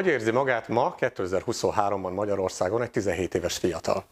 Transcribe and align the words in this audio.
Hogy 0.00 0.08
érzi 0.08 0.30
magát 0.30 0.68
ma, 0.68 0.94
2023-ban 0.98 2.14
Magyarországon 2.14 2.82
egy 2.82 2.90
17 2.90 3.34
éves 3.34 3.56
fiatal? 3.56 4.04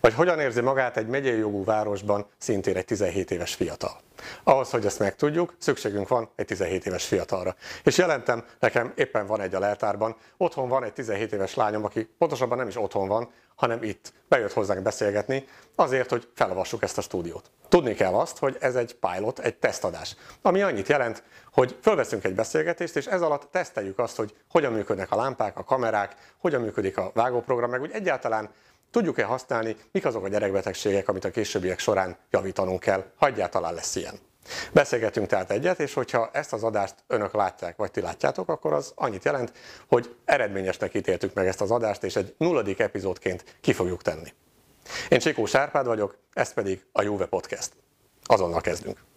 Vagy 0.00 0.14
hogyan 0.14 0.40
érzi 0.40 0.60
magát 0.60 0.96
egy 0.96 1.06
megyei 1.06 1.38
jogú 1.38 1.64
városban 1.64 2.26
szintén 2.38 2.76
egy 2.76 2.84
17 2.84 3.30
éves 3.30 3.54
fiatal? 3.54 4.00
Ahhoz, 4.42 4.70
hogy 4.70 4.86
ezt 4.86 4.98
megtudjuk, 4.98 5.54
szükségünk 5.58 6.08
van 6.08 6.30
egy 6.36 6.46
17 6.46 6.86
éves 6.86 7.06
fiatalra. 7.06 7.54
És 7.84 7.98
jelentem, 7.98 8.44
nekem 8.58 8.92
éppen 8.96 9.26
van 9.26 9.40
egy 9.40 9.54
a 9.54 9.58
leltárban, 9.58 10.16
otthon 10.36 10.68
van 10.68 10.84
egy 10.84 10.92
17 10.92 11.32
éves 11.32 11.54
lányom, 11.54 11.84
aki 11.84 12.08
pontosabban 12.18 12.58
nem 12.58 12.68
is 12.68 12.76
otthon 12.76 13.08
van, 13.08 13.30
hanem 13.54 13.82
itt. 13.82 14.12
Bejött 14.28 14.52
hozzánk 14.52 14.82
beszélgetni, 14.82 15.44
azért, 15.74 16.10
hogy 16.10 16.28
felavassuk 16.34 16.82
ezt 16.82 16.98
a 16.98 17.00
stúdiót. 17.00 17.50
Tudni 17.68 17.94
kell 17.94 18.14
azt, 18.14 18.38
hogy 18.38 18.56
ez 18.60 18.74
egy 18.74 18.94
pilot, 18.94 19.38
egy 19.38 19.56
tesztadás, 19.56 20.16
ami 20.42 20.62
annyit 20.62 20.88
jelent, 20.88 21.22
hogy 21.52 21.78
fölveszünk 21.82 22.24
egy 22.24 22.34
beszélgetést, 22.34 22.96
és 22.96 23.06
ez 23.06 23.22
alatt 23.22 23.48
teszteljük 23.50 23.98
azt, 23.98 24.16
hogy 24.16 24.34
hogyan 24.50 24.72
működnek 24.72 25.10
a 25.10 25.16
lámpák, 25.16 25.58
a 25.58 25.64
kamerák, 25.64 26.14
hogyan 26.38 26.60
működik 26.60 26.96
a 26.98 27.10
vágóprogram, 27.14 27.70
meg 27.70 27.80
úgy 27.80 27.90
egyáltalán 27.92 28.50
tudjuk-e 28.90 29.24
használni, 29.24 29.76
mik 29.92 30.04
azok 30.04 30.24
a 30.24 30.28
gyerekbetegségek, 30.28 31.08
amit 31.08 31.24
a 31.24 31.30
későbbiek 31.30 31.78
során 31.78 32.16
javítanunk 32.30 32.80
kell, 32.80 33.04
ha 33.16 33.26
egyáltalán 33.26 33.74
lesz 33.74 33.96
ilyen. 33.96 34.14
Beszélgetünk 34.72 35.26
tehát 35.26 35.50
egyet, 35.50 35.80
és 35.80 35.94
hogyha 35.94 36.30
ezt 36.32 36.52
az 36.52 36.62
adást 36.62 36.94
önök 37.06 37.32
látják, 37.32 37.76
vagy 37.76 37.90
ti 37.90 38.00
látjátok, 38.00 38.48
akkor 38.48 38.72
az 38.72 38.92
annyit 38.94 39.24
jelent, 39.24 39.52
hogy 39.88 40.14
eredményesnek 40.24 40.94
ítéltük 40.94 41.34
meg 41.34 41.46
ezt 41.46 41.60
az 41.60 41.70
adást, 41.70 42.04
és 42.04 42.16
egy 42.16 42.34
nulladik 42.38 42.78
epizódként 42.78 43.44
ki 43.60 43.72
fogjuk 43.72 44.02
tenni. 44.02 44.32
Én 45.08 45.18
Csikó 45.18 45.46
Sárpád 45.46 45.86
vagyok, 45.86 46.16
ez 46.32 46.52
pedig 46.52 46.84
a 46.92 47.02
Juve 47.02 47.26
Podcast. 47.26 47.72
Azonnal 48.24 48.60
kezdünk. 48.60 49.09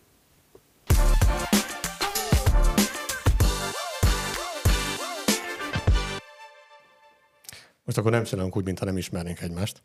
Most 7.84 7.98
akkor 7.98 8.12
nem 8.12 8.23
csinálunk 8.23 8.56
úgy, 8.58 8.66
mintha 8.66 8.86
nem 8.86 8.98
ismernénk 8.98 9.42
egymást, 9.42 9.81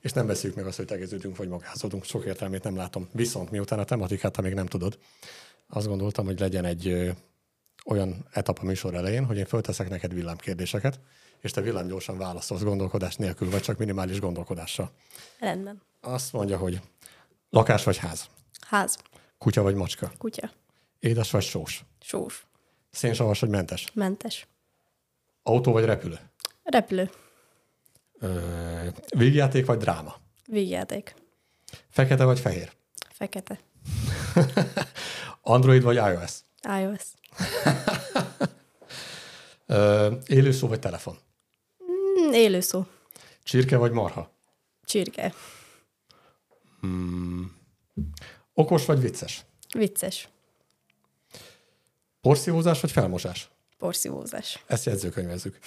és 0.00 0.12
nem 0.12 0.26
beszéljük 0.26 0.58
meg 0.58 0.66
azt, 0.66 0.76
hogy 0.76 0.86
tegeződünk 0.86 1.36
vagy 1.36 1.48
magázódunk. 1.48 2.04
Sok 2.04 2.24
értelmét 2.24 2.62
nem 2.62 2.76
látom. 2.76 3.08
Viszont 3.12 3.50
miután 3.50 3.78
a 3.78 3.84
tematikát, 3.84 4.36
ha 4.36 4.42
még 4.42 4.54
nem 4.54 4.66
tudod, 4.66 4.98
azt 5.68 5.86
gondoltam, 5.86 6.24
hogy 6.24 6.40
legyen 6.40 6.64
egy 6.64 6.88
ö, 6.88 7.10
olyan 7.84 8.26
etap 8.32 8.58
a 8.58 8.64
műsor 8.64 8.94
elején, 8.94 9.24
hogy 9.24 9.36
én 9.36 9.46
fölteszek 9.46 9.88
neked 9.88 10.14
villámkérdéseket, 10.14 11.00
és 11.40 11.50
te 11.50 11.60
villámgyorsan 11.60 12.18
válaszolsz 12.18 12.62
gondolkodás 12.62 13.16
nélkül, 13.16 13.50
vagy 13.50 13.62
csak 13.62 13.78
minimális 13.78 14.20
gondolkodással. 14.20 14.90
Rendben. 15.40 15.82
Azt 16.00 16.32
mondja, 16.32 16.56
hogy 16.58 16.80
lakás 17.50 17.84
vagy 17.84 17.96
ház, 17.96 18.26
Ház. 18.60 18.98
kutya 19.38 19.62
vagy 19.62 19.74
macska, 19.74 20.12
Kutya. 20.18 20.50
édes 20.98 21.30
vagy 21.30 21.42
sós, 21.42 21.84
Sós. 22.00 22.46
szénsavas 22.90 23.40
vagy 23.40 23.50
mentes, 23.50 23.86
Mentes. 23.94 24.46
autó 25.42 25.72
vagy 25.72 25.84
repülő, 25.84 26.18
Repülő. 26.62 27.10
Ö, 28.18 28.88
vígjáték 29.16 29.66
vagy 29.66 29.78
dráma, 29.78 30.16
Vígjáték. 30.46 31.14
fekete 31.90 32.24
vagy 32.24 32.40
fehér, 32.40 32.72
Fekete. 33.12 33.60
Android 35.40 35.82
vagy 35.82 35.96
iOS, 35.96 36.32
iOS. 36.80 37.02
Ö, 39.66 40.14
élőszó 40.26 40.68
vagy 40.68 40.78
telefon, 40.78 41.18
Mm, 42.20 42.32
élő 42.32 42.60
szó. 42.60 42.86
csirke 43.42 43.76
vagy 43.76 43.92
marha, 43.92 44.30
Csirke. 44.84 45.34
okos 48.54 48.84
vagy 48.84 49.00
vicces, 49.00 49.44
Vicces. 49.74 50.28
porszívózás 52.20 52.80
vagy 52.80 52.90
felmosás, 52.90 53.50
Porszívózás. 53.78 54.62
ezt 54.66 54.84
jegyzőkönyvezzük, 54.84 55.58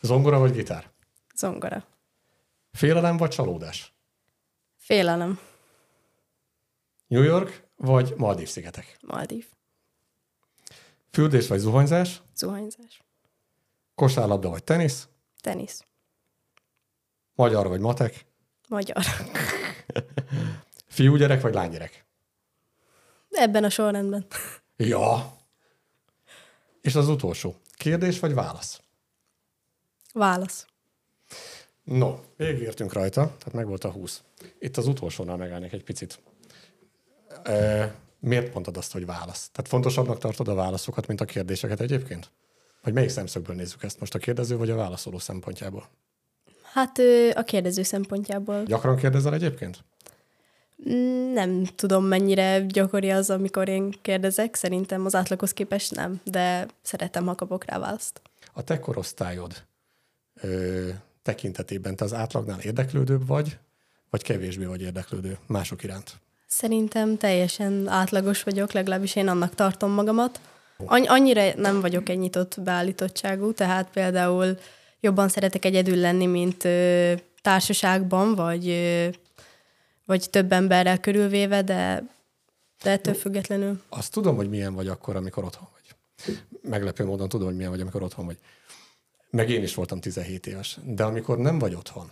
zongora 0.00 0.38
vagy 0.38 0.52
gitár, 0.52 0.90
Zongora. 1.36 1.84
félelem 2.72 3.16
vagy 3.16 3.30
csalódás, 3.30 3.92
Félelem. 4.76 5.40
New 7.06 7.22
York 7.22 7.62
vagy 7.76 8.14
Maldív-szigetek, 8.16 8.96
Maldív. 9.00 9.46
fürdés 11.10 11.46
vagy 11.48 11.58
zuhanyzás, 11.58 12.22
Zuhanyzás. 12.36 13.02
kosárlabda 13.94 14.48
vagy 14.48 14.64
tenisz, 14.64 15.08
Tenisz. 15.40 15.84
magyar 17.34 17.68
vagy 17.68 17.80
matek, 17.80 18.26
Magyar. 18.68 19.04
fiúgyerek 20.86 21.40
vagy 21.40 21.54
lánygyerek. 21.54 22.04
Ebben 23.30 23.64
a 23.64 23.68
sorrendben. 23.70 24.26
Ja. 24.76 25.36
És 26.80 26.94
az 26.94 27.08
utolsó. 27.08 27.56
Kérdés 27.76 28.20
vagy 28.20 28.34
válasz? 28.34 28.80
Válasz. 30.12 30.66
No, 31.84 32.18
végigértünk 32.36 32.92
rajta, 32.92 33.20
tehát 33.20 33.52
meg 33.52 33.66
volt 33.66 33.84
a 33.84 33.90
20. 33.90 34.22
Itt 34.58 34.76
az 34.76 34.86
utolsónál 34.86 35.36
megállnék 35.36 35.72
egy 35.72 35.84
picit. 35.84 36.18
E, 37.42 37.94
miért 38.18 38.52
mondtad 38.52 38.76
azt, 38.76 38.92
hogy 38.92 39.06
válasz? 39.06 39.50
Tehát 39.52 39.70
fontosabbnak 39.70 40.18
tartod 40.18 40.48
a 40.48 40.54
válaszokat, 40.54 41.06
mint 41.06 41.20
a 41.20 41.24
kérdéseket 41.24 41.80
egyébként? 41.80 42.30
Vagy 42.82 42.92
melyik 42.92 43.10
szemszögből 43.10 43.56
nézzük 43.56 43.82
ezt 43.82 44.00
most, 44.00 44.14
a 44.14 44.18
kérdező 44.18 44.56
vagy 44.56 44.70
a 44.70 44.76
válaszoló 44.76 45.18
szempontjából? 45.18 45.88
Hát 46.62 46.98
a 47.34 47.42
kérdező 47.42 47.82
szempontjából 47.82 48.62
Gyakran 48.62 48.96
kérdezel 48.96 49.34
egyébként? 49.34 49.84
mm, 50.90 51.32
nem 51.32 51.64
tudom, 51.64 52.04
mennyire 52.04 52.60
gyakori 52.60 53.10
az, 53.10 53.30
amikor 53.30 53.68
én 53.68 53.94
kérdezek. 54.02 54.54
Szerintem 54.54 55.04
az 55.04 55.14
átlaghoz 55.14 55.52
képest 55.52 55.94
nem, 55.94 56.20
de 56.24 56.66
szeretem, 56.82 57.26
ha 57.26 57.34
kapok 57.34 57.64
rá 57.64 57.78
választ. 57.78 58.20
A 58.52 58.64
te 58.64 58.78
korosztályod 58.78 59.62
ö, 60.34 60.88
tekintetében 61.24 61.96
te 61.96 62.04
az 62.04 62.12
átlagnál 62.12 62.60
érdeklődőbb 62.60 63.26
vagy, 63.26 63.58
vagy 64.10 64.22
kevésbé 64.22 64.64
vagy 64.64 64.82
érdeklődő 64.82 65.38
mások 65.46 65.82
iránt? 65.82 66.16
Szerintem 66.46 67.16
teljesen 67.16 67.88
átlagos 67.88 68.42
vagyok, 68.42 68.72
legalábbis 68.72 69.16
én 69.16 69.28
annak 69.28 69.54
tartom 69.54 69.90
magamat. 69.90 70.40
Annyira 70.86 71.54
nem 71.56 71.80
vagyok 71.80 72.08
egy 72.08 72.18
nyitott 72.18 72.60
beállítottságú, 72.60 73.52
tehát 73.52 73.90
például 73.90 74.58
jobban 75.00 75.28
szeretek 75.28 75.64
egyedül 75.64 75.96
lenni, 75.96 76.26
mint 76.26 76.64
ö, 76.64 77.12
társaságban, 77.42 78.34
vagy, 78.34 78.68
ö, 78.68 79.08
vagy 80.04 80.30
több 80.30 80.52
emberrel 80.52 81.00
körülvéve, 81.00 81.62
de, 81.62 82.02
de 82.82 82.90
ettől 82.90 83.14
függetlenül. 83.14 83.82
Azt 83.88 84.12
tudom, 84.12 84.36
hogy 84.36 84.48
milyen 84.48 84.74
vagy 84.74 84.88
akkor, 84.88 85.16
amikor 85.16 85.44
otthon 85.44 85.68
vagy. 85.72 85.96
Meglepő 86.70 87.04
módon 87.04 87.28
tudom, 87.28 87.46
hogy 87.46 87.56
milyen 87.56 87.70
vagy, 87.70 87.80
amikor 87.80 88.02
otthon 88.02 88.26
vagy. 88.26 88.38
Meg 89.34 89.50
én 89.50 89.62
is 89.62 89.74
voltam 89.74 90.00
17 90.00 90.46
éves. 90.46 90.78
De 90.84 91.04
amikor 91.04 91.38
nem 91.38 91.58
vagy 91.58 91.74
otthon, 91.74 92.10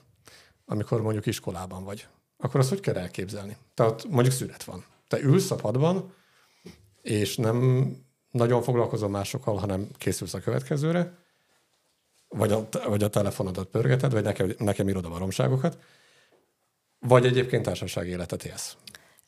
amikor 0.65 1.03
mondjuk 1.03 1.27
iskolában 1.27 1.85
vagy, 1.85 2.07
akkor 2.37 2.61
azt 2.61 2.69
hogy 2.69 2.81
kell 2.81 2.97
elképzelni? 2.97 3.57
Tehát 3.75 4.05
mondjuk 4.09 4.35
szünet 4.35 4.65
van. 4.65 4.85
Te 5.09 5.21
ülsz 5.21 5.51
a 5.51 5.55
padban, 5.55 6.15
és 7.03 7.37
nem 7.37 7.87
nagyon 8.31 8.63
foglalkozol 8.63 9.09
másokkal, 9.09 9.57
hanem 9.57 9.89
készülsz 9.99 10.35
a 10.35 10.41
következőre, 10.41 11.19
vagy 12.29 12.53
a, 12.53 12.69
vagy 12.87 13.03
a 13.03 13.11
telefonodat 13.11 13.69
pörgeted, 13.69 14.13
vagy 14.13 14.25
nekem, 14.25 14.55
nekem 14.59 14.89
írod 14.89 15.05
a 15.05 15.11
baromságokat, 15.11 15.79
vagy 16.99 17.27
egyébként 17.27 17.65
társasági 17.65 18.11
életet 18.11 18.45
élsz. 18.45 18.77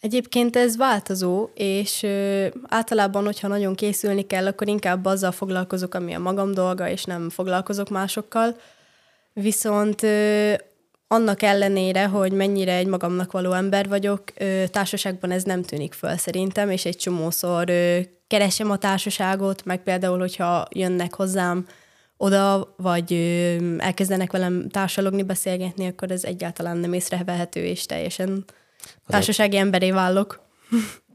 Egyébként 0.00 0.56
ez 0.56 0.76
változó, 0.76 1.48
és 1.54 2.02
ö, 2.02 2.46
általában, 2.68 3.24
hogyha 3.24 3.48
nagyon 3.48 3.74
készülni 3.74 4.26
kell, 4.26 4.46
akkor 4.46 4.68
inkább 4.68 5.04
azzal 5.04 5.32
foglalkozok, 5.32 5.94
ami 5.94 6.14
a 6.14 6.18
magam 6.18 6.52
dolga, 6.52 6.88
és 6.88 7.04
nem 7.04 7.30
foglalkozok 7.30 7.88
másokkal. 7.88 8.56
Viszont 9.32 10.02
ö, 10.02 10.52
annak 11.08 11.42
ellenére, 11.42 12.06
hogy 12.06 12.32
mennyire 12.32 12.74
egy 12.74 12.86
magamnak 12.86 13.32
való 13.32 13.52
ember 13.52 13.88
vagyok, 13.88 14.22
ö, 14.36 14.64
társaságban 14.70 15.30
ez 15.30 15.42
nem 15.42 15.62
tűnik 15.62 15.92
föl 15.92 16.16
szerintem, 16.16 16.70
és 16.70 16.84
egy 16.84 16.96
csomószor 16.96 17.70
ö, 17.70 17.98
keresem 18.26 18.70
a 18.70 18.78
társaságot, 18.78 19.64
meg 19.64 19.82
például, 19.82 20.18
hogyha 20.18 20.66
jönnek 20.70 21.14
hozzám 21.14 21.66
oda, 22.16 22.74
vagy 22.76 23.12
ö, 23.12 23.56
elkezdenek 23.78 24.32
velem 24.32 24.68
társalogni, 24.68 25.22
beszélgetni, 25.22 25.86
akkor 25.86 26.10
ez 26.10 26.24
egyáltalán 26.24 26.76
nem 26.76 26.92
észrevehető, 26.92 27.64
és 27.64 27.86
teljesen 27.86 28.44
társasági 29.06 29.56
emberé 29.56 29.90
válok. 29.90 30.40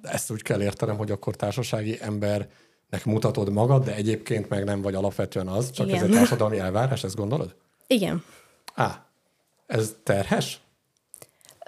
De 0.01 0.10
ezt 0.10 0.31
úgy 0.31 0.42
kell 0.42 0.62
értenem, 0.62 0.98
hogy 0.98 1.12
akkor 1.12 1.36
társasági 1.36 1.98
embernek 2.01 3.06
mutatod 3.06 3.51
magad, 3.51 3.83
de 3.83 3.95
egyébként 3.95 4.50
meg 4.50 4.63
nem 4.63 4.81
vagy 4.81 4.95
alapvetően 4.95 5.48
az, 5.48 5.71
csak 5.71 5.88
Igen. 5.88 5.98
ez 6.00 6.06
egy 6.10 6.12
társadalmi 6.12 6.57
elvárás, 6.57 7.04
ezt 7.04 7.16
gondolod? 7.16 7.56
Igen. 7.88 8.24
Á, 8.75 9.06
ez 9.68 9.95
terhes? 10.04 10.60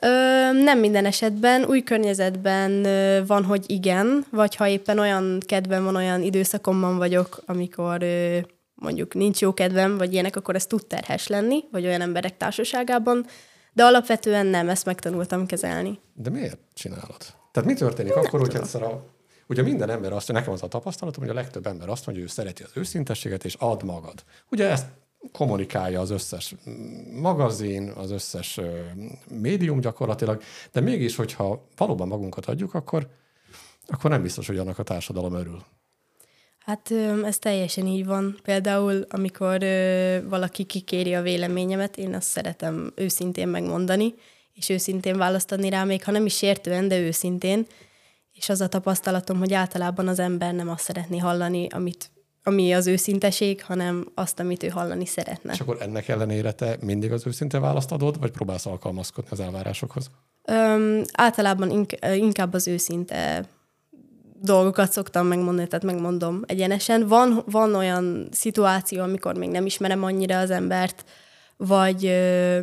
Ö, 0.01 0.07
nem 0.51 0.79
minden 0.79 1.05
esetben, 1.05 1.63
új 1.63 1.83
környezetben 1.83 2.85
ö, 2.85 3.25
van, 3.25 3.43
hogy 3.43 3.63
igen, 3.67 4.25
vagy 4.29 4.55
ha 4.55 4.67
éppen 4.67 4.99
olyan 4.99 5.39
kedvem 5.45 5.83
van, 5.83 5.95
olyan 5.95 6.21
időszakomban 6.21 6.97
vagyok, 6.97 7.43
amikor 7.45 8.03
ö, 8.03 8.37
mondjuk 8.81 9.13
nincs 9.13 9.41
jó 9.41 9.53
kedvem, 9.53 9.97
vagy 9.97 10.13
ilyenek, 10.13 10.35
akkor 10.35 10.55
ez 10.55 10.65
tud 10.65 10.85
terhes 10.85 11.27
lenni, 11.27 11.63
vagy 11.71 11.85
olyan 11.85 12.01
emberek 12.01 12.37
társaságában, 12.37 13.25
de 13.73 13.83
alapvetően 13.83 14.45
nem, 14.45 14.69
ezt 14.69 14.85
megtanultam 14.85 15.45
kezelni. 15.45 15.99
De 16.13 16.29
miért 16.29 16.57
csinálod? 16.73 17.17
Tehát 17.51 17.69
mi 17.69 17.75
történik 17.75 18.15
akkor, 18.15 18.39
hogy 18.39 18.55
egyszer 18.55 18.81
a... 18.81 19.03
Ugye 19.47 19.61
minden 19.61 19.89
ember 19.89 20.13
azt, 20.13 20.31
nekem 20.31 20.53
az 20.53 20.63
a 20.63 20.67
tapasztalatom, 20.67 21.23
hogy 21.23 21.31
a 21.31 21.35
legtöbb 21.35 21.67
ember 21.67 21.89
azt 21.89 22.05
mondja, 22.05 22.23
hogy 22.23 22.31
ő 22.31 22.35
szereti 22.35 22.63
az 22.63 22.71
őszintességet, 22.73 23.45
és 23.45 23.55
ad 23.59 23.83
magad. 23.83 24.23
Ugye 24.49 24.69
ezt 24.69 24.85
kommunikálja 25.31 25.99
az 25.99 26.09
összes 26.09 26.55
magazin, 27.21 27.89
az 27.89 28.11
összes 28.11 28.59
médium 29.29 29.79
gyakorlatilag, 29.79 30.41
de 30.71 30.79
mégis, 30.79 31.15
hogyha 31.15 31.67
valóban 31.77 32.07
magunkat 32.07 32.45
adjuk, 32.45 32.73
akkor, 32.73 33.07
akkor 33.87 34.09
nem 34.09 34.21
biztos, 34.21 34.47
hogy 34.47 34.57
annak 34.57 34.79
a 34.79 34.83
társadalom 34.83 35.33
örül. 35.33 35.63
Hát 36.65 36.91
ez 37.23 37.39
teljesen 37.39 37.85
így 37.85 38.05
van. 38.05 38.39
Például, 38.43 39.05
amikor 39.09 39.63
ö, 39.63 40.17
valaki 40.29 40.63
kikéri 40.63 41.13
a 41.13 41.21
véleményemet, 41.21 41.97
én 41.97 42.15
azt 42.15 42.27
szeretem 42.27 42.93
őszintén 42.95 43.47
megmondani, 43.47 44.13
és 44.53 44.69
őszintén 44.69 45.17
választani 45.17 45.69
rá, 45.69 45.83
még 45.83 46.03
ha 46.03 46.11
nem 46.11 46.25
is 46.25 46.41
értően, 46.41 46.87
de 46.87 46.99
őszintén. 46.99 47.65
És 48.33 48.49
az 48.49 48.61
a 48.61 48.67
tapasztalatom, 48.67 49.37
hogy 49.37 49.53
általában 49.53 50.07
az 50.07 50.19
ember 50.19 50.53
nem 50.53 50.69
azt 50.69 50.83
szeretné 50.83 51.17
hallani, 51.17 51.67
amit, 51.69 52.11
ami 52.43 52.73
az 52.73 52.87
őszinteség, 52.87 53.63
hanem 53.63 54.11
azt, 54.15 54.39
amit 54.39 54.63
ő 54.63 54.67
hallani 54.67 55.05
szeretne. 55.05 55.53
És 55.53 55.59
akkor 55.59 55.77
ennek 55.81 56.07
ellenére 56.07 56.51
te 56.51 56.77
mindig 56.81 57.11
az 57.11 57.27
őszinte 57.27 57.59
választ 57.59 57.91
adod, 57.91 58.19
vagy 58.19 58.31
próbálsz 58.31 58.65
alkalmazkodni 58.65 59.29
az 59.31 59.39
elvárásokhoz? 59.39 60.09
Öm, 60.43 61.03
általában 61.13 61.87
inkább 62.01 62.53
az 62.53 62.67
őszinte 62.67 63.45
dolgokat 64.41 64.91
szoktam 64.91 65.27
megmondani, 65.27 65.67
tehát 65.67 65.85
megmondom 65.85 66.41
egyenesen. 66.45 67.07
Van, 67.07 67.43
van 67.45 67.75
olyan 67.75 68.27
szituáció, 68.31 69.01
amikor 69.01 69.37
még 69.37 69.49
nem 69.49 69.65
ismerem 69.65 70.03
annyira 70.03 70.39
az 70.39 70.49
embert, 70.49 71.05
vagy 71.57 72.05
ö, 72.05 72.59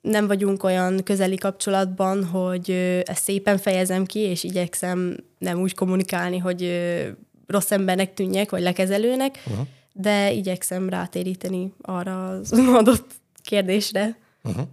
nem 0.00 0.26
vagyunk 0.26 0.62
olyan 0.62 1.02
közeli 1.02 1.36
kapcsolatban, 1.36 2.24
hogy 2.24 2.70
ö, 2.70 3.00
ezt 3.04 3.22
szépen 3.22 3.58
fejezem 3.58 4.04
ki, 4.04 4.18
és 4.18 4.44
igyekszem 4.44 5.16
nem 5.38 5.60
úgy 5.60 5.74
kommunikálni, 5.74 6.38
hogy 6.38 6.62
ö, 6.62 7.08
rossz 7.46 7.70
embernek 7.70 8.14
tűnjek, 8.14 8.50
vagy 8.50 8.62
lekezelőnek, 8.62 9.42
uh-huh. 9.46 9.66
de 9.92 10.32
igyekszem 10.32 10.88
rátéríteni 10.88 11.72
arra 11.82 12.28
az 12.28 12.52
adott 12.80 13.10
kérdésre. 13.42 14.16
Uh-huh. 14.44 14.64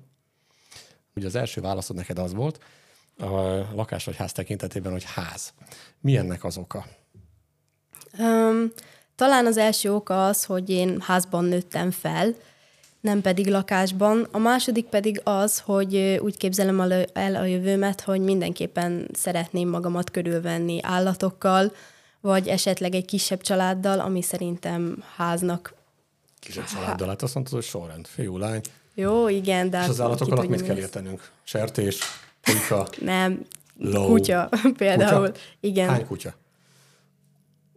Ugye 1.15 1.25
az 1.25 1.35
első 1.35 1.61
válaszod 1.61 1.95
neked 1.95 2.19
az 2.19 2.33
volt, 2.33 2.59
a 3.17 3.67
lakás 3.75 4.05
vagy 4.05 4.15
ház 4.15 4.31
tekintetében, 4.31 4.91
hogy 4.91 5.03
ház. 5.03 5.53
Mi 5.99 6.17
ennek 6.17 6.43
az 6.43 6.57
oka? 6.57 6.85
Um, 8.19 8.71
talán 9.15 9.45
az 9.45 9.57
első 9.57 9.93
oka 9.93 10.27
az, 10.27 10.43
hogy 10.43 10.69
én 10.69 11.01
házban 11.01 11.45
nőttem 11.45 11.91
fel, 11.91 12.35
nem 13.01 13.21
pedig 13.21 13.47
lakásban. 13.47 14.27
A 14.31 14.37
második 14.37 14.85
pedig 14.85 15.21
az, 15.23 15.59
hogy 15.59 16.19
úgy 16.21 16.37
képzelem 16.37 16.79
el 17.13 17.35
a 17.35 17.43
jövőmet, 17.43 18.01
hogy 18.01 18.21
mindenképpen 18.21 19.07
szeretném 19.13 19.69
magamat 19.69 20.11
körülvenni 20.11 20.79
állatokkal, 20.81 21.73
vagy 22.21 22.47
esetleg 22.47 22.95
egy 22.95 23.05
kisebb 23.05 23.41
családdal, 23.41 23.99
ami 23.99 24.21
szerintem 24.21 25.03
háznak. 25.15 25.73
Kisebb 26.39 26.65
családdal, 26.65 27.07
hát 27.07 27.21
azt 27.21 27.33
mondtad, 27.33 27.55
hogy 27.55 27.65
sorrend, 27.65 28.07
fiú, 28.07 28.37
lány. 28.37 28.61
Jó, 28.93 29.27
igen, 29.27 29.69
de... 29.69 29.81
És 29.81 29.87
az 29.87 30.01
állatok 30.01 30.31
alatt 30.31 30.47
mit 30.47 30.61
kell 30.61 30.77
értenünk? 30.77 31.29
Sertés, 31.43 31.99
Pulyka. 32.51 32.87
Nem, 33.01 33.45
Low. 33.77 34.07
kutya 34.11 34.49
például. 34.77 35.25
Kutya? 35.27 35.39
Igen. 35.59 35.89
Hány 35.89 36.05
kutya? 36.05 36.33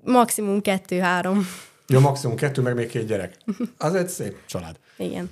Maximum 0.05 0.61
kettő-három. 0.61 1.47
Jó, 1.87 2.01
maximum 2.01 2.37
kettő, 2.37 2.63
meg 2.63 2.75
még 2.75 2.89
két 2.89 3.07
gyerek. 3.07 3.37
Az 3.79 3.95
egy 3.95 4.09
szép 4.09 4.37
család. 4.47 4.77
Igen. 4.97 5.31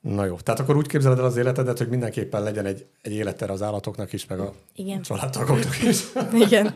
Na 0.00 0.24
jó, 0.24 0.36
tehát 0.36 0.60
akkor 0.60 0.76
úgy 0.76 0.86
képzeled 0.86 1.18
el 1.18 1.24
az 1.24 1.36
életedet, 1.36 1.78
hogy 1.78 1.88
mindenképpen 1.88 2.42
legyen 2.42 2.66
egy, 2.66 2.86
egy 3.02 3.12
élettere 3.12 3.52
az 3.52 3.62
állatoknak 3.62 4.12
is, 4.12 4.26
meg 4.26 4.40
a 4.40 4.54
Igen. 4.74 5.02
családtagoknak 5.02 5.82
is. 5.82 6.00
Igen. 6.46 6.74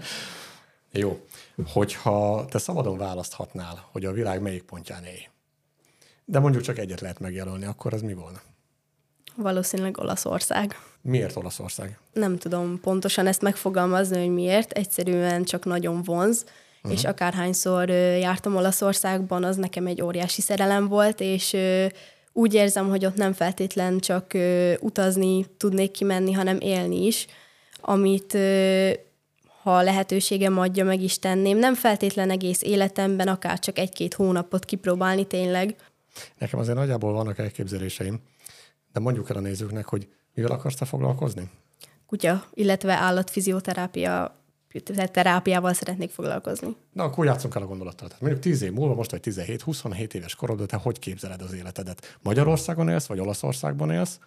jó. 0.92 1.20
Hogyha 1.66 2.46
te 2.50 2.58
szabadon 2.58 2.98
választhatnál, 2.98 3.88
hogy 3.92 4.04
a 4.04 4.12
világ 4.12 4.40
melyik 4.40 4.62
pontján 4.62 5.04
élj, 5.04 5.28
de 6.24 6.38
mondjuk 6.38 6.62
csak 6.62 6.78
egyet 6.78 7.00
lehet 7.00 7.18
megjelölni, 7.18 7.64
akkor 7.64 7.94
az 7.94 8.02
mi 8.02 8.14
volna? 8.14 8.40
Valószínűleg 9.34 9.98
Olaszország. 9.98 10.78
Miért 11.02 11.36
Olaszország? 11.36 11.98
Nem 12.12 12.38
tudom 12.38 12.80
pontosan 12.80 13.26
ezt 13.26 13.42
megfogalmazni, 13.42 14.18
hogy 14.18 14.34
miért. 14.34 14.72
Egyszerűen 14.72 15.44
csak 15.44 15.64
nagyon 15.64 16.02
vonz, 16.02 16.44
uh-huh. 16.76 16.92
és 16.92 17.04
akárhányszor 17.04 17.88
jártam 17.88 18.56
Olaszországban, 18.56 19.44
az 19.44 19.56
nekem 19.56 19.86
egy 19.86 20.02
óriási 20.02 20.40
szerelem 20.40 20.88
volt, 20.88 21.20
és 21.20 21.56
úgy 22.32 22.54
érzem, 22.54 22.88
hogy 22.88 23.06
ott 23.06 23.16
nem 23.16 23.32
feltétlen 23.32 23.98
csak 23.98 24.32
utazni 24.80 25.46
tudnék 25.56 25.90
kimenni, 25.90 26.32
hanem 26.32 26.58
élni 26.60 27.06
is, 27.06 27.26
amit 27.80 28.36
ha 29.62 29.82
lehetőségem 29.82 30.58
adja, 30.58 30.84
meg 30.84 31.02
is 31.02 31.18
tenném. 31.18 31.58
Nem 31.58 31.74
feltétlen 31.74 32.30
egész 32.30 32.62
életemben, 32.62 33.28
akár 33.28 33.58
csak 33.58 33.78
egy-két 33.78 34.14
hónapot 34.14 34.64
kipróbálni 34.64 35.26
tényleg. 35.26 35.74
Nekem 36.38 36.58
azért 36.58 36.76
nagyjából 36.76 37.12
vannak 37.12 37.38
elképzeléseim, 37.38 38.20
de 38.92 39.00
mondjuk 39.00 39.30
el 39.30 39.36
a 39.36 39.40
nézőknek, 39.40 39.86
hogy 39.86 40.08
mivel 40.34 40.50
akarsz 40.50 40.76
te 40.76 40.84
foglalkozni? 40.84 41.50
Kutya, 42.06 42.44
illetve 42.54 42.94
állatfizioterápia 42.94 44.38
terápiával 45.10 45.72
szeretnék 45.72 46.10
foglalkozni. 46.10 46.76
Na, 46.92 47.04
akkor 47.04 47.24
játszunk 47.24 47.54
el 47.54 47.62
a 47.62 47.66
gondolattal. 47.66 48.06
Tehát 48.06 48.22
mondjuk 48.22 48.42
10 48.42 48.62
év 48.62 48.72
múlva, 48.72 48.94
most 48.94 49.10
vagy 49.10 49.20
17, 49.20 49.62
27 49.62 50.14
éves 50.14 50.34
korod, 50.34 50.66
te 50.66 50.76
hogy 50.76 50.98
képzeled 50.98 51.42
az 51.42 51.52
életedet? 51.52 52.18
Magyarországon 52.22 52.88
élsz, 52.88 53.06
vagy 53.06 53.20
Olaszországban 53.20 53.90
élsz? 53.90 54.18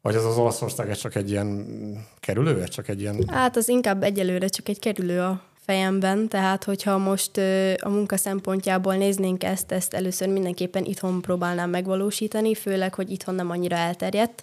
Vagy 0.00 0.14
az 0.14 0.24
az 0.24 0.36
Olaszország 0.36 0.96
csak 0.96 1.14
egy 1.14 1.30
ilyen 1.30 1.66
kerülő, 2.20 2.68
csak 2.68 2.88
egy 2.88 3.00
ilyen... 3.00 3.28
Hát 3.28 3.56
az 3.56 3.68
inkább 3.68 4.02
egyelőre 4.02 4.48
csak 4.48 4.68
egy 4.68 4.78
kerülő 4.78 5.20
a 5.20 5.42
fejemben, 5.66 6.28
tehát 6.28 6.64
hogyha 6.64 6.98
most 6.98 7.36
a 7.80 7.88
munka 7.88 8.16
szempontjából 8.16 8.94
néznénk 8.94 9.44
ezt, 9.44 9.72
ezt 9.72 9.94
először 9.94 10.28
mindenképpen 10.28 10.84
itthon 10.84 11.20
próbálnám 11.20 11.70
megvalósítani, 11.70 12.54
főleg, 12.54 12.94
hogy 12.94 13.10
itthon 13.10 13.34
nem 13.34 13.50
annyira 13.50 13.76
elterjedt, 13.76 14.42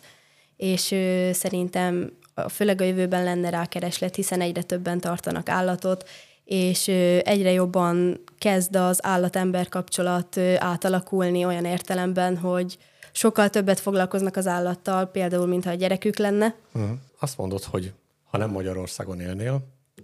és 0.58 0.96
szerintem 1.32 2.12
főleg 2.50 2.82
a 2.82 2.84
jövőben 2.84 3.24
lenne 3.24 3.50
rá 3.50 3.66
kereslet, 3.66 4.16
hiszen 4.16 4.42
egyre 4.42 4.62
többen 4.62 5.00
tartanak 5.00 5.50
állatot, 5.50 6.10
és 6.46 6.88
egyre 7.24 7.52
jobban 7.52 8.24
kezd 8.38 8.76
az 8.76 9.06
állat-ember 9.06 9.70
kapcsolat 9.70 10.38
átalakulni 10.58 11.46
olyan 11.46 11.66
értelemben, 11.66 12.38
hogy 12.38 12.78
sokkal 13.12 13.50
többet 13.50 13.80
foglalkoznak 13.80 14.36
az 14.36 14.48
állattal, 14.48 15.06
például, 15.06 15.48
mintha 15.48 15.70
a 15.70 15.74
gyerekük 15.74 16.18
lenne. 16.18 16.56
Uh-huh. 16.74 16.92
Azt 17.20 17.38
mondod, 17.38 17.64
hogy 17.64 17.94
ha 18.30 18.38
nem 18.38 18.50
Magyarországon 18.50 19.20
élnél, 19.20 19.62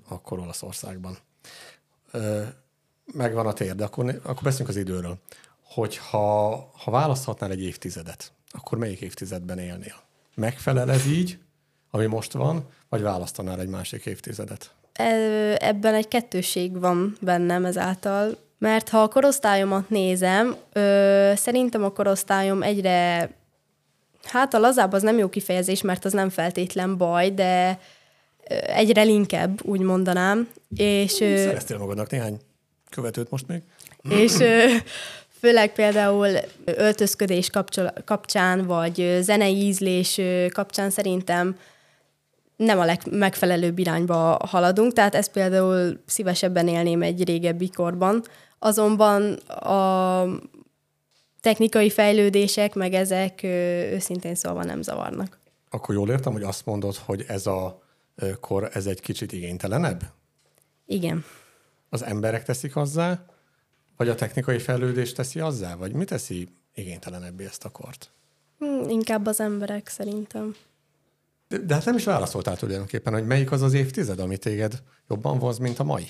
akkor 0.07 0.39
Olaszországban. 0.39 1.17
Megvan 3.13 3.47
a 3.47 3.53
tér, 3.53 3.81
akkor, 3.81 4.19
akkor 4.23 4.43
beszélünk 4.43 4.69
az 4.69 4.75
időről. 4.75 5.17
Hogyha 5.63 6.71
ha 6.83 6.91
választhatnál 6.91 7.51
egy 7.51 7.61
évtizedet, 7.61 8.31
akkor 8.51 8.77
melyik 8.77 9.01
évtizedben 9.01 9.59
élnél? 9.59 9.95
Megfelel 10.35 10.91
ez 10.91 11.05
így, 11.05 11.39
ami 11.91 12.05
most 12.05 12.33
van, 12.33 12.69
vagy 12.89 13.01
választanál 13.01 13.59
egy 13.59 13.67
másik 13.67 14.05
évtizedet? 14.05 14.71
Ebben 15.57 15.93
egy 15.93 16.07
kettőség 16.07 16.79
van 16.79 17.17
bennem 17.21 17.65
ezáltal, 17.65 18.37
mert 18.57 18.89
ha 18.89 19.01
a 19.01 19.07
korosztályomat 19.07 19.89
nézem, 19.89 20.55
ö, 20.73 21.31
szerintem 21.35 21.83
a 21.83 21.91
korosztályom 21.91 22.63
egyre, 22.63 23.29
hát 24.23 24.53
a 24.53 24.59
lazább 24.59 24.93
az 24.93 25.01
nem 25.01 25.17
jó 25.17 25.29
kifejezés, 25.29 25.81
mert 25.81 26.05
az 26.05 26.13
nem 26.13 26.29
feltétlen 26.29 26.97
baj, 26.97 27.29
de 27.29 27.79
egyre 28.65 29.01
linkebb, 29.01 29.59
úgy 29.63 29.79
mondanám. 29.79 30.49
És, 30.75 31.11
Szereztél 31.11 31.77
magadnak 31.77 32.09
néhány 32.09 32.39
követőt 32.89 33.29
most 33.29 33.47
még? 33.47 33.61
És 34.09 34.37
főleg 35.39 35.73
például 35.73 36.29
öltözködés 36.65 37.49
kapcsán, 38.05 38.65
vagy 38.65 39.17
zenei 39.21 39.55
ízlés 39.55 40.21
kapcsán 40.53 40.89
szerintem 40.89 41.57
nem 42.55 42.79
a 42.79 42.85
legmegfelelőbb 42.85 43.79
irányba 43.79 44.39
haladunk, 44.47 44.93
tehát 44.93 45.15
ezt 45.15 45.31
például 45.31 45.99
szívesebben 46.05 46.67
élném 46.67 47.01
egy 47.01 47.23
régebbi 47.23 47.69
korban. 47.69 48.23
Azonban 48.59 49.33
a 49.47 50.25
technikai 51.41 51.89
fejlődések, 51.89 52.73
meg 52.73 52.93
ezek 52.93 53.43
őszintén 53.93 54.35
szólva 54.35 54.63
nem 54.63 54.81
zavarnak. 54.81 55.39
Akkor 55.69 55.95
jól 55.95 56.09
értem, 56.09 56.33
hogy 56.33 56.43
azt 56.43 56.65
mondod, 56.65 56.95
hogy 56.95 57.25
ez 57.27 57.47
a 57.47 57.81
kor 58.39 58.69
ez 58.73 58.85
egy 58.85 59.01
kicsit 59.01 59.31
igénytelenebb? 59.31 60.03
Igen. 60.85 61.23
Az 61.89 62.03
emberek 62.03 62.43
teszik 62.43 62.75
azzá, 62.75 63.25
vagy 63.97 64.09
a 64.09 64.15
technikai 64.15 64.59
fejlődés 64.59 65.13
teszi 65.13 65.39
azzá, 65.39 65.75
vagy 65.75 65.93
mi 65.93 66.05
teszi 66.05 66.47
igénytelenebbé 66.73 67.45
ezt 67.45 67.65
a 67.65 67.69
kort? 67.69 68.11
Hmm, 68.57 68.89
inkább 68.89 69.25
az 69.25 69.39
emberek 69.39 69.87
szerintem. 69.87 70.55
De, 71.47 71.57
de 71.57 71.73
hát 71.73 71.85
nem 71.85 71.95
is 71.95 72.03
válaszoltál 72.03 72.57
tulajdonképpen, 72.57 73.13
hogy 73.13 73.25
melyik 73.25 73.51
az 73.51 73.61
az 73.61 73.73
évtized, 73.73 74.19
ami 74.19 74.37
téged 74.37 74.81
jobban 75.09 75.39
vonz, 75.39 75.57
mint 75.57 75.79
a 75.79 75.83
mai? 75.83 76.07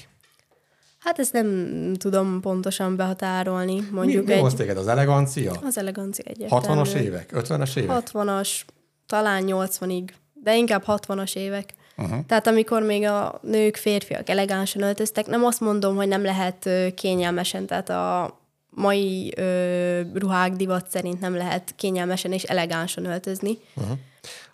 Hát 0.99 1.19
ezt 1.19 1.33
nem 1.33 1.93
tudom 1.93 2.41
pontosan 2.41 2.95
behatárolni. 2.95 3.87
Mondjuk 3.91 4.25
mi, 4.25 4.33
mi 4.33 4.45
egy... 4.45 4.55
téged? 4.55 4.77
Az 4.77 4.87
elegancia? 4.87 5.51
Az 5.63 5.77
elegancia 5.77 6.25
egyértelmű. 6.25 6.65
60-as 6.81 6.93
évek? 6.93 7.31
50-es 7.33 7.77
évek? 7.77 8.09
60-as, 8.11 8.61
talán 9.05 9.43
80-ig, 9.47 10.09
de 10.33 10.55
inkább 10.55 10.83
60-as 10.87 11.35
évek. 11.35 11.73
Uh-huh. 11.97 12.25
Tehát 12.25 12.47
amikor 12.47 12.81
még 12.81 13.05
a 13.05 13.39
nők, 13.41 13.75
férfiak 13.75 14.29
elegánsan 14.29 14.81
öltöztek, 14.81 15.25
nem 15.25 15.43
azt 15.43 15.59
mondom, 15.59 15.95
hogy 15.95 16.07
nem 16.07 16.23
lehet 16.23 16.69
kényelmesen, 16.95 17.65
tehát 17.65 17.89
a 17.89 18.37
mai 18.69 19.33
ö, 19.35 20.01
ruhák 20.13 20.51
divat 20.51 20.89
szerint 20.89 21.19
nem 21.19 21.35
lehet 21.35 21.73
kényelmesen 21.75 22.31
és 22.31 22.43
elegánsan 22.43 23.05
öltözni. 23.05 23.57
Uh-huh. 23.75 23.97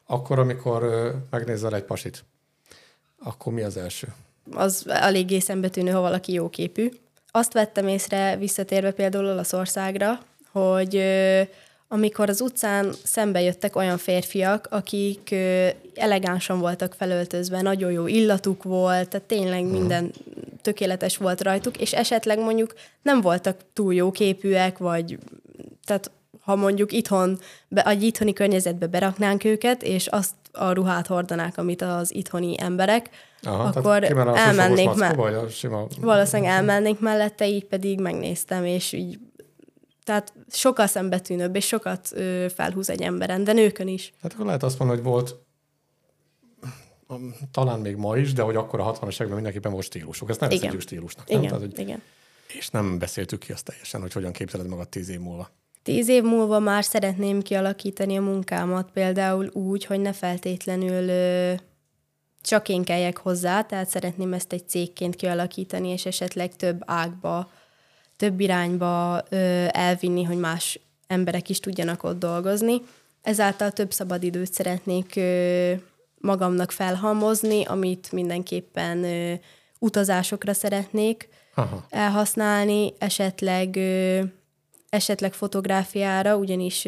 Akkor, 0.05 0.39
amikor 0.39 0.83
ö, 0.83 1.09
megnézel 1.29 1.75
egy 1.75 1.83
pasit, 1.83 2.23
akkor 3.23 3.53
mi 3.53 3.61
az 3.61 3.77
első? 3.77 4.07
Az 4.51 4.85
eléggé 4.87 5.39
szembetűnő, 5.39 5.91
ha 5.91 5.99
valaki 5.99 6.33
jóképű. 6.33 6.91
Azt 7.31 7.53
vettem 7.53 7.87
észre, 7.87 8.37
visszatérve 8.37 8.91
például 8.91 9.25
Olaszországra, 9.25 10.19
hogy 10.51 10.95
ö, 10.95 11.41
amikor 11.93 12.29
az 12.29 12.41
utcán 12.41 12.93
szembe 13.03 13.41
jöttek 13.41 13.75
olyan 13.75 13.97
férfiak, 13.97 14.67
akik 14.69 15.29
ö, 15.31 15.67
elegánsan 15.95 16.59
voltak 16.59 16.93
felöltözve, 16.93 17.61
nagyon 17.61 17.91
jó 17.91 18.07
illatuk 18.07 18.63
volt, 18.63 19.09
tehát 19.09 19.27
tényleg 19.27 19.65
minden 19.65 20.11
tökéletes 20.61 21.17
volt 21.17 21.41
rajtuk, 21.41 21.77
és 21.77 21.93
esetleg 21.93 22.39
mondjuk 22.39 22.73
nem 23.01 23.21
voltak 23.21 23.57
túl 23.73 23.93
jó 23.93 24.11
képűek, 24.11 24.77
vagy 24.77 25.17
tehát 25.85 26.11
ha 26.41 26.55
mondjuk 26.55 26.91
itthon, 26.91 27.39
be, 27.67 27.83
egy 27.83 28.03
itthoni 28.03 28.33
környezetbe 28.33 28.87
beraknánk 28.87 29.43
őket, 29.43 29.83
és 29.83 30.07
azt 30.07 30.33
a 30.51 30.71
ruhát 30.71 31.07
hordanák, 31.07 31.57
amit 31.57 31.81
az 31.81 32.15
itthoni 32.15 32.55
emberek, 32.57 33.09
Aha, 33.41 33.63
akkor 33.63 34.03
elmennék 34.35 34.93
me-. 34.93 35.15
Valószínűleg 36.01 36.51
elmennék 36.51 36.99
mellette, 36.99 37.47
így 37.47 37.65
pedig 37.65 37.99
megnéztem, 37.99 38.65
és 38.65 38.91
így 38.91 39.19
tehát 40.03 40.33
sokkal 40.49 40.87
szembetűnőbb, 40.87 41.55
és 41.55 41.67
sokat 41.67 42.09
ö, 42.11 42.45
felhúz 42.55 42.89
egy 42.89 43.01
emberen, 43.01 43.43
de 43.43 43.53
nőkön 43.53 43.87
is. 43.87 44.13
Tehát 44.21 44.33
akkor 44.33 44.45
lehet 44.45 44.63
azt 44.63 44.79
mondani, 44.79 45.01
hogy 45.01 45.09
volt 45.11 45.35
talán 47.51 47.79
még 47.79 47.95
ma 47.95 48.17
is, 48.17 48.33
de 48.33 48.41
hogy 48.41 48.55
akkor 48.55 48.79
a 48.79 48.93
60-as 48.93 49.13
években 49.13 49.33
mindenképpen 49.33 49.71
volt 49.71 49.85
stílusok. 49.85 50.29
Ezt 50.29 50.39
nem 50.39 50.49
igen. 50.51 50.79
stílusnak. 50.79 51.29
Nem? 51.29 51.37
Igen, 51.37 51.51
Tehát, 51.51 51.65
hogy... 51.65 51.79
igen. 51.79 52.01
És 52.47 52.69
nem 52.69 52.97
beszéltük 52.99 53.39
ki 53.39 53.51
azt 53.51 53.65
teljesen, 53.65 54.01
hogy 54.01 54.13
hogyan 54.13 54.31
képzeled 54.31 54.67
magad 54.67 54.89
tíz 54.89 55.09
év 55.09 55.19
múlva. 55.19 55.49
Tíz 55.83 56.07
év 56.07 56.23
múlva 56.23 56.59
már 56.59 56.83
szeretném 56.83 57.41
kialakítani 57.41 58.17
a 58.17 58.21
munkámat, 58.21 58.91
például 58.91 59.49
úgy, 59.53 59.85
hogy 59.85 59.99
ne 59.99 60.13
feltétlenül 60.13 61.07
ö, 61.09 61.53
csak 62.41 62.69
én 62.69 62.83
kelljek 62.83 63.17
hozzá, 63.17 63.61
tehát 63.61 63.89
szeretném 63.89 64.33
ezt 64.33 64.53
egy 64.53 64.67
cégként 64.67 65.15
kialakítani, 65.15 65.89
és 65.89 66.05
esetleg 66.05 66.55
több 66.55 66.81
ágba, 66.85 67.51
több 68.23 68.39
irányba 68.39 69.21
elvinni, 69.67 70.23
hogy 70.23 70.37
más 70.37 70.79
emberek 71.07 71.49
is 71.49 71.59
tudjanak 71.59 72.03
ott 72.03 72.19
dolgozni. 72.19 72.81
Ezáltal 73.21 73.71
több 73.71 73.91
szabadidőt 73.91 74.53
szeretnék 74.53 75.19
magamnak 76.17 76.71
felhalmozni, 76.71 77.65
amit 77.65 78.11
mindenképpen 78.11 79.05
utazásokra 79.79 80.53
szeretnék 80.53 81.29
Aha. 81.55 81.85
elhasználni, 81.89 82.93
esetleg 82.97 83.79
esetleg 84.89 85.33
fotográfiára, 85.33 86.35
ugyanis 86.35 86.87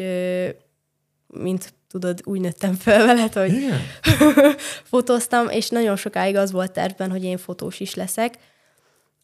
mint 1.26 1.74
tudod, 1.88 2.20
úgy 2.24 2.40
nőttem 2.40 2.74
fel 2.74 3.06
veled, 3.06 3.32
hogy 3.32 3.52
yeah. 3.52 3.78
fotóztam, 4.94 5.48
és 5.48 5.68
nagyon 5.68 5.96
sokáig 5.96 6.36
az 6.36 6.52
volt 6.52 6.72
tervben, 6.72 7.10
hogy 7.10 7.24
én 7.24 7.38
fotós 7.38 7.80
is 7.80 7.94
leszek. 7.94 8.34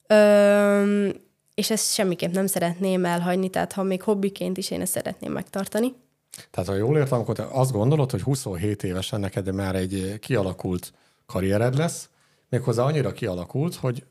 Ö, 0.06 1.08
és 1.54 1.70
ezt 1.70 1.92
semmiképp 1.92 2.32
nem 2.32 2.46
szeretném 2.46 3.04
elhagyni, 3.04 3.48
tehát 3.48 3.72
ha 3.72 3.82
még 3.82 4.02
hobbiként 4.02 4.56
is 4.56 4.70
én 4.70 4.80
ezt 4.80 4.92
szeretném 4.92 5.32
megtartani. 5.32 5.94
Tehát 6.50 6.68
ha 6.68 6.74
jól 6.74 6.96
értem, 6.96 7.20
akkor 7.20 7.34
te 7.34 7.46
azt 7.50 7.72
gondolod, 7.72 8.10
hogy 8.10 8.22
27 8.22 8.82
évesen 8.82 9.20
neked 9.20 9.54
már 9.54 9.74
egy 9.76 10.18
kialakult 10.20 10.92
karriered 11.26 11.74
lesz, 11.74 12.08
méghozzá 12.48 12.84
annyira 12.84 13.12
kialakult, 13.12 13.74
hogy 13.74 14.04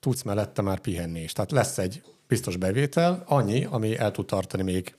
tudsz 0.00 0.22
mellette 0.22 0.62
már 0.62 0.80
pihenni 0.80 1.20
is. 1.20 1.32
Tehát 1.32 1.50
lesz 1.50 1.78
egy 1.78 2.02
biztos 2.26 2.56
bevétel, 2.56 3.22
annyi, 3.26 3.64
ami 3.64 3.98
el 3.98 4.10
tud 4.10 4.26
tartani 4.26 4.62
még 4.62 4.96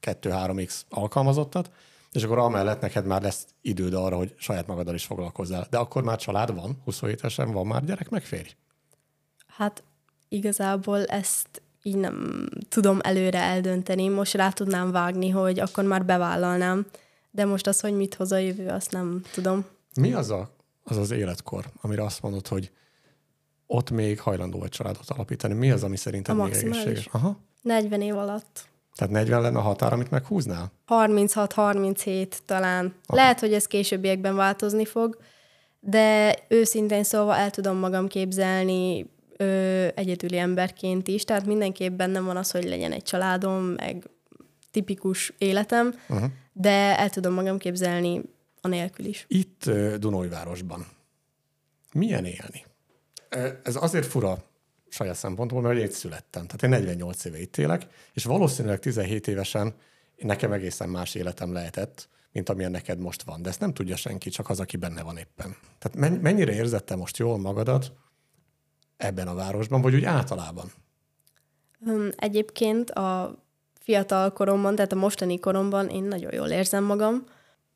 2-3x 0.00 0.80
alkalmazottat, 0.88 1.70
és 2.12 2.22
akkor 2.22 2.38
amellett 2.38 2.80
neked 2.80 3.06
már 3.06 3.22
lesz 3.22 3.46
időd 3.60 3.94
arra, 3.94 4.16
hogy 4.16 4.34
saját 4.36 4.66
magaddal 4.66 4.94
is 4.94 5.04
foglalkozzál. 5.04 5.66
De 5.70 5.78
akkor 5.78 6.02
már 6.02 6.18
család 6.18 6.54
van, 6.54 6.80
27 6.84 7.18
évesen 7.18 7.52
van 7.52 7.66
már 7.66 7.84
gyerek, 7.84 8.08
meg 8.08 8.22
férj? 8.22 8.50
Hát 9.46 9.82
igazából 10.30 11.04
ezt 11.04 11.62
így 11.82 11.96
nem 11.96 12.46
tudom 12.68 12.98
előre 13.02 13.38
eldönteni. 13.38 14.08
Most 14.08 14.34
rá 14.34 14.50
tudnám 14.50 14.90
vágni, 14.90 15.28
hogy 15.28 15.60
akkor 15.60 15.84
már 15.84 16.04
bevállalnám, 16.04 16.86
de 17.30 17.44
most 17.44 17.66
az, 17.66 17.80
hogy 17.80 17.96
mit 17.96 18.14
hoz 18.14 18.32
a 18.32 18.36
jövő, 18.36 18.68
azt 18.68 18.90
nem 18.90 19.22
tudom. 19.32 19.64
Mi 20.00 20.12
az 20.12 20.30
a, 20.30 20.50
az, 20.82 20.96
az 20.96 21.10
életkor, 21.10 21.64
amire 21.80 22.04
azt 22.04 22.22
mondod, 22.22 22.48
hogy 22.48 22.70
ott 23.66 23.90
még 23.90 24.20
hajlandó 24.20 24.58
vagy 24.58 24.68
családot 24.68 25.10
alapítani? 25.10 25.54
Mi 25.54 25.70
az, 25.70 25.82
ami 25.82 25.96
szerinted 25.96 26.38
a 26.38 26.44
még 26.44 26.52
egészséges? 26.52 27.08
Aha. 27.12 27.38
40 27.62 28.00
év 28.00 28.16
alatt. 28.16 28.68
Tehát 28.94 29.12
40 29.14 29.40
lenne 29.40 29.58
a 29.58 29.62
határ, 29.62 29.92
amit 29.92 30.10
meghúznál? 30.10 30.72
36-37 30.88 32.28
talán. 32.46 32.94
Aha. 33.06 33.20
Lehet, 33.20 33.40
hogy 33.40 33.52
ez 33.52 33.66
későbbiekben 33.66 34.34
változni 34.34 34.84
fog, 34.84 35.18
de 35.80 36.36
őszintén 36.48 37.04
szóval 37.04 37.34
el 37.34 37.50
tudom 37.50 37.76
magam 37.76 38.08
képzelni 38.08 39.10
ö, 39.40 39.88
egyedüli 39.94 40.38
emberként 40.38 41.08
is, 41.08 41.24
tehát 41.24 41.46
mindenképp 41.46 41.96
bennem 41.96 42.24
van 42.24 42.36
az, 42.36 42.50
hogy 42.50 42.64
legyen 42.64 42.92
egy 42.92 43.02
családom, 43.02 43.62
meg 43.62 44.10
tipikus 44.70 45.32
életem, 45.38 45.94
uh-huh. 46.08 46.30
de 46.52 46.98
el 46.98 47.10
tudom 47.10 47.32
magam 47.32 47.58
képzelni 47.58 48.22
anélkül 48.60 49.06
is. 49.06 49.24
Itt 49.28 49.70
Dunajvárosban 49.98 50.86
milyen 51.92 52.24
élni? 52.24 52.64
Ez 53.62 53.76
azért 53.76 54.06
fura 54.06 54.44
saját 54.88 55.16
szempontból, 55.16 55.60
mert 55.60 55.78
én 55.78 55.90
születtem. 55.90 56.46
Tehát 56.46 56.62
én 56.62 56.68
48 56.68 57.24
éve 57.24 57.40
itt 57.40 57.56
élek, 57.56 57.86
és 58.12 58.24
valószínűleg 58.24 58.78
17 58.78 59.28
évesen 59.28 59.74
nekem 60.16 60.52
egészen 60.52 60.88
más 60.88 61.14
életem 61.14 61.52
lehetett, 61.52 62.08
mint 62.32 62.48
amilyen 62.48 62.70
neked 62.70 62.98
most 62.98 63.22
van. 63.22 63.42
De 63.42 63.48
ezt 63.48 63.60
nem 63.60 63.72
tudja 63.72 63.96
senki, 63.96 64.30
csak 64.30 64.50
az, 64.50 64.60
aki 64.60 64.76
benne 64.76 65.02
van 65.02 65.16
éppen. 65.16 65.56
Tehát 65.78 66.20
mennyire 66.20 66.52
érzed 66.52 66.84
te 66.84 66.96
most 66.96 67.16
jól 67.16 67.38
magadat 67.38 67.92
ebben 69.00 69.28
a 69.28 69.34
városban, 69.34 69.80
vagy 69.80 69.94
úgy 69.94 70.04
általában? 70.04 70.72
Egyébként 72.16 72.90
a 72.90 73.38
fiatal 73.80 74.32
koromban, 74.32 74.74
tehát 74.74 74.92
a 74.92 74.96
mostani 74.96 75.38
koromban 75.38 75.88
én 75.88 76.02
nagyon 76.02 76.34
jól 76.34 76.48
érzem 76.48 76.84
magam. 76.84 77.24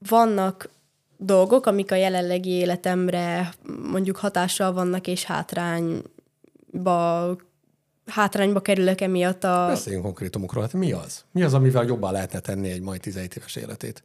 Vannak 0.09 0.71
dolgok, 1.17 1.67
amik 1.67 1.91
a 1.91 1.95
jelenlegi 1.95 2.51
életemre 2.51 3.55
mondjuk 3.91 4.17
hatással 4.17 4.73
vannak, 4.73 5.07
és 5.07 5.25
hátrányba 5.25 6.07
hátrányba 8.07 8.61
kerülök 8.61 9.01
emiatt 9.01 9.45
a... 9.45 9.67
Beszéljünk 9.67 10.05
konkrétumokról, 10.05 10.63
hát 10.63 10.73
mi 10.73 10.93
az? 10.93 11.25
Mi 11.31 11.43
az, 11.43 11.55
amivel 11.55 11.85
jobban 11.85 12.13
lehetne 12.13 12.41
tenni 12.41 12.71
egy 12.71 12.81
majd 12.81 13.01
17 13.01 13.37
éves 13.37 13.57
életét? 13.57 14.03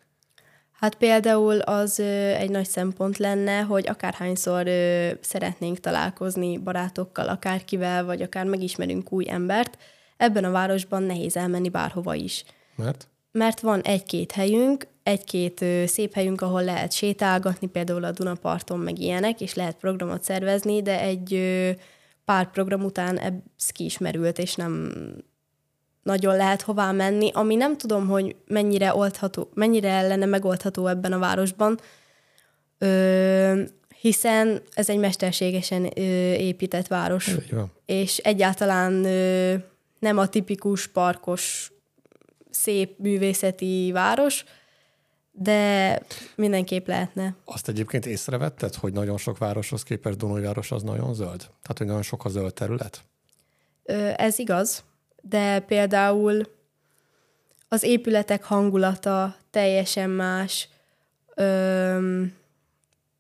Hát 0.79 0.95
például 0.95 1.59
az 1.59 1.99
ö, 1.99 2.33
egy 2.33 2.49
nagy 2.49 2.67
szempont 2.67 3.17
lenne, 3.17 3.59
hogy 3.59 3.87
akárhányszor 3.87 4.67
ö, 4.67 5.09
szeretnénk 5.21 5.79
találkozni 5.79 6.57
barátokkal, 6.57 7.27
akárkivel, 7.27 8.05
vagy 8.05 8.21
akár 8.21 8.45
megismerünk 8.45 9.11
új 9.11 9.29
embert, 9.29 9.77
ebben 10.17 10.43
a 10.43 10.51
városban 10.51 11.03
nehéz 11.03 11.37
elmenni 11.37 11.69
bárhova 11.69 12.13
is. 12.15 12.43
Mert? 12.75 13.07
Mert 13.31 13.59
van 13.59 13.81
egy-két 13.81 14.31
helyünk, 14.31 14.87
egy-két 15.03 15.61
ö, 15.61 15.83
szép 15.85 16.13
helyünk, 16.13 16.41
ahol 16.41 16.63
lehet 16.63 16.91
sétálgatni, 16.91 17.67
például 17.67 18.03
a 18.03 18.11
Dunaparton, 18.11 18.79
meg 18.79 18.99
ilyenek, 18.99 19.41
és 19.41 19.53
lehet 19.53 19.75
programot 19.75 20.23
szervezni, 20.23 20.81
de 20.81 20.99
egy 20.99 21.33
ö, 21.33 21.69
pár 22.25 22.51
program 22.51 22.83
után 22.83 23.19
ez 23.19 23.69
kiismerült, 23.69 24.37
és 24.37 24.55
nem 24.55 24.91
nagyon 26.03 26.35
lehet 26.35 26.61
hová 26.61 26.91
menni, 26.91 27.31
ami 27.33 27.55
nem 27.55 27.77
tudom, 27.77 28.07
hogy 28.07 28.35
mennyire 28.47 28.95
oldható, 28.95 29.49
mennyire 29.53 30.01
lenne 30.01 30.25
megoldható 30.25 30.87
ebben 30.87 31.13
a 31.13 31.19
városban, 31.19 31.79
ö, 32.77 33.61
hiszen 33.99 34.61
ez 34.73 34.89
egy 34.89 34.97
mesterségesen 34.97 35.83
ö, 35.83 36.01
épített 36.33 36.87
város, 36.87 37.35
és 37.85 38.17
egyáltalán 38.17 39.03
ö, 39.05 39.55
nem 39.99 40.17
a 40.17 40.27
tipikus 40.27 40.87
parkos, 40.87 41.71
szép 42.49 42.97
művészeti 42.97 43.91
város, 43.93 44.43
de 45.31 46.01
mindenképp 46.35 46.87
lehetne. 46.87 47.35
Azt 47.45 47.67
egyébként 47.67 48.05
észrevetted, 48.05 48.75
hogy 48.75 48.93
nagyon 48.93 49.17
sok 49.17 49.37
városhoz 49.37 49.83
képest 49.83 50.17
Dunajváros 50.17 50.71
az 50.71 50.83
nagyon 50.83 51.13
zöld? 51.13 51.39
Tehát, 51.39 51.77
hogy 51.77 51.87
nagyon 51.87 52.01
sok 52.01 52.25
a 52.25 52.29
zöld 52.29 52.53
terület? 52.53 53.03
Ö, 53.83 54.11
ez 54.15 54.39
igaz 54.39 54.83
de 55.29 55.59
például 55.59 56.41
az 57.67 57.83
épületek 57.83 58.43
hangulata 58.43 59.35
teljesen 59.51 60.09
más. 60.09 60.69
Öm, 61.35 62.33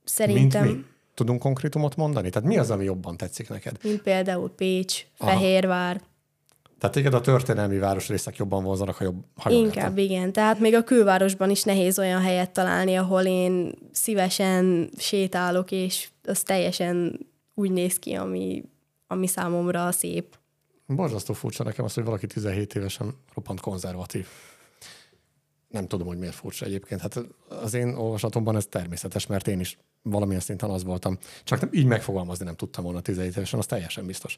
szerintem... 0.03 0.63
Mint 0.65 0.77
mi? 0.77 0.83
Tudunk 1.13 1.39
konkrétumot 1.39 1.95
mondani? 1.95 2.29
Tehát 2.29 2.47
mi 2.47 2.57
az, 2.57 2.71
ami 2.71 2.83
jobban 2.83 3.17
tetszik 3.17 3.49
neked? 3.49 3.77
Mint 3.83 4.01
például 4.01 4.49
Pécs, 4.49 5.05
Aha. 5.17 5.31
Fehérvár. 5.31 6.01
Tehát 6.79 6.95
téged 6.95 7.13
a 7.13 7.21
történelmi 7.21 7.77
városrészek 7.77 8.35
jobban 8.37 8.63
vonzanak, 8.63 8.95
ha 8.95 9.03
jobb 9.03 9.23
ha 9.37 9.49
jól 9.49 9.59
Inkább 9.59 9.97
értem. 9.97 9.97
igen. 9.97 10.31
Tehát 10.31 10.59
még 10.59 10.75
a 10.75 10.83
külvárosban 10.83 11.49
is 11.49 11.63
nehéz 11.63 11.99
olyan 11.99 12.21
helyet 12.21 12.51
találni, 12.51 12.95
ahol 12.95 13.23
én 13.23 13.71
szívesen 13.91 14.89
sétálok, 14.97 15.71
és 15.71 16.09
az 16.23 16.41
teljesen 16.43 17.19
úgy 17.53 17.71
néz 17.71 17.99
ki, 17.99 18.13
ami, 18.13 18.63
ami 19.07 19.27
számomra 19.27 19.91
szép. 19.91 20.38
Borzasztó 20.95 21.33
furcsa 21.33 21.63
nekem 21.63 21.85
az, 21.85 21.93
hogy 21.93 22.03
valaki 22.03 22.27
17 22.27 22.75
évesen 22.75 23.15
roppant 23.33 23.59
konzervatív. 23.59 24.27
Nem 25.67 25.87
tudom, 25.87 26.07
hogy 26.07 26.17
miért 26.17 26.35
furcsa 26.35 26.65
egyébként. 26.65 27.01
Hát 27.01 27.19
az 27.47 27.73
én 27.73 27.95
olvasatomban 27.95 28.55
ez 28.55 28.65
természetes, 28.65 29.27
mert 29.27 29.47
én 29.47 29.59
is 29.59 29.77
valamilyen 30.01 30.41
szinten 30.41 30.69
az 30.69 30.83
voltam. 30.83 31.17
Csak 31.43 31.59
nem, 31.59 31.69
így 31.73 31.85
megfogalmazni 31.85 32.45
nem 32.45 32.55
tudtam 32.55 32.83
volna 32.83 33.01
17 33.01 33.35
évesen, 33.35 33.59
az 33.59 33.65
teljesen 33.65 34.05
biztos. 34.05 34.37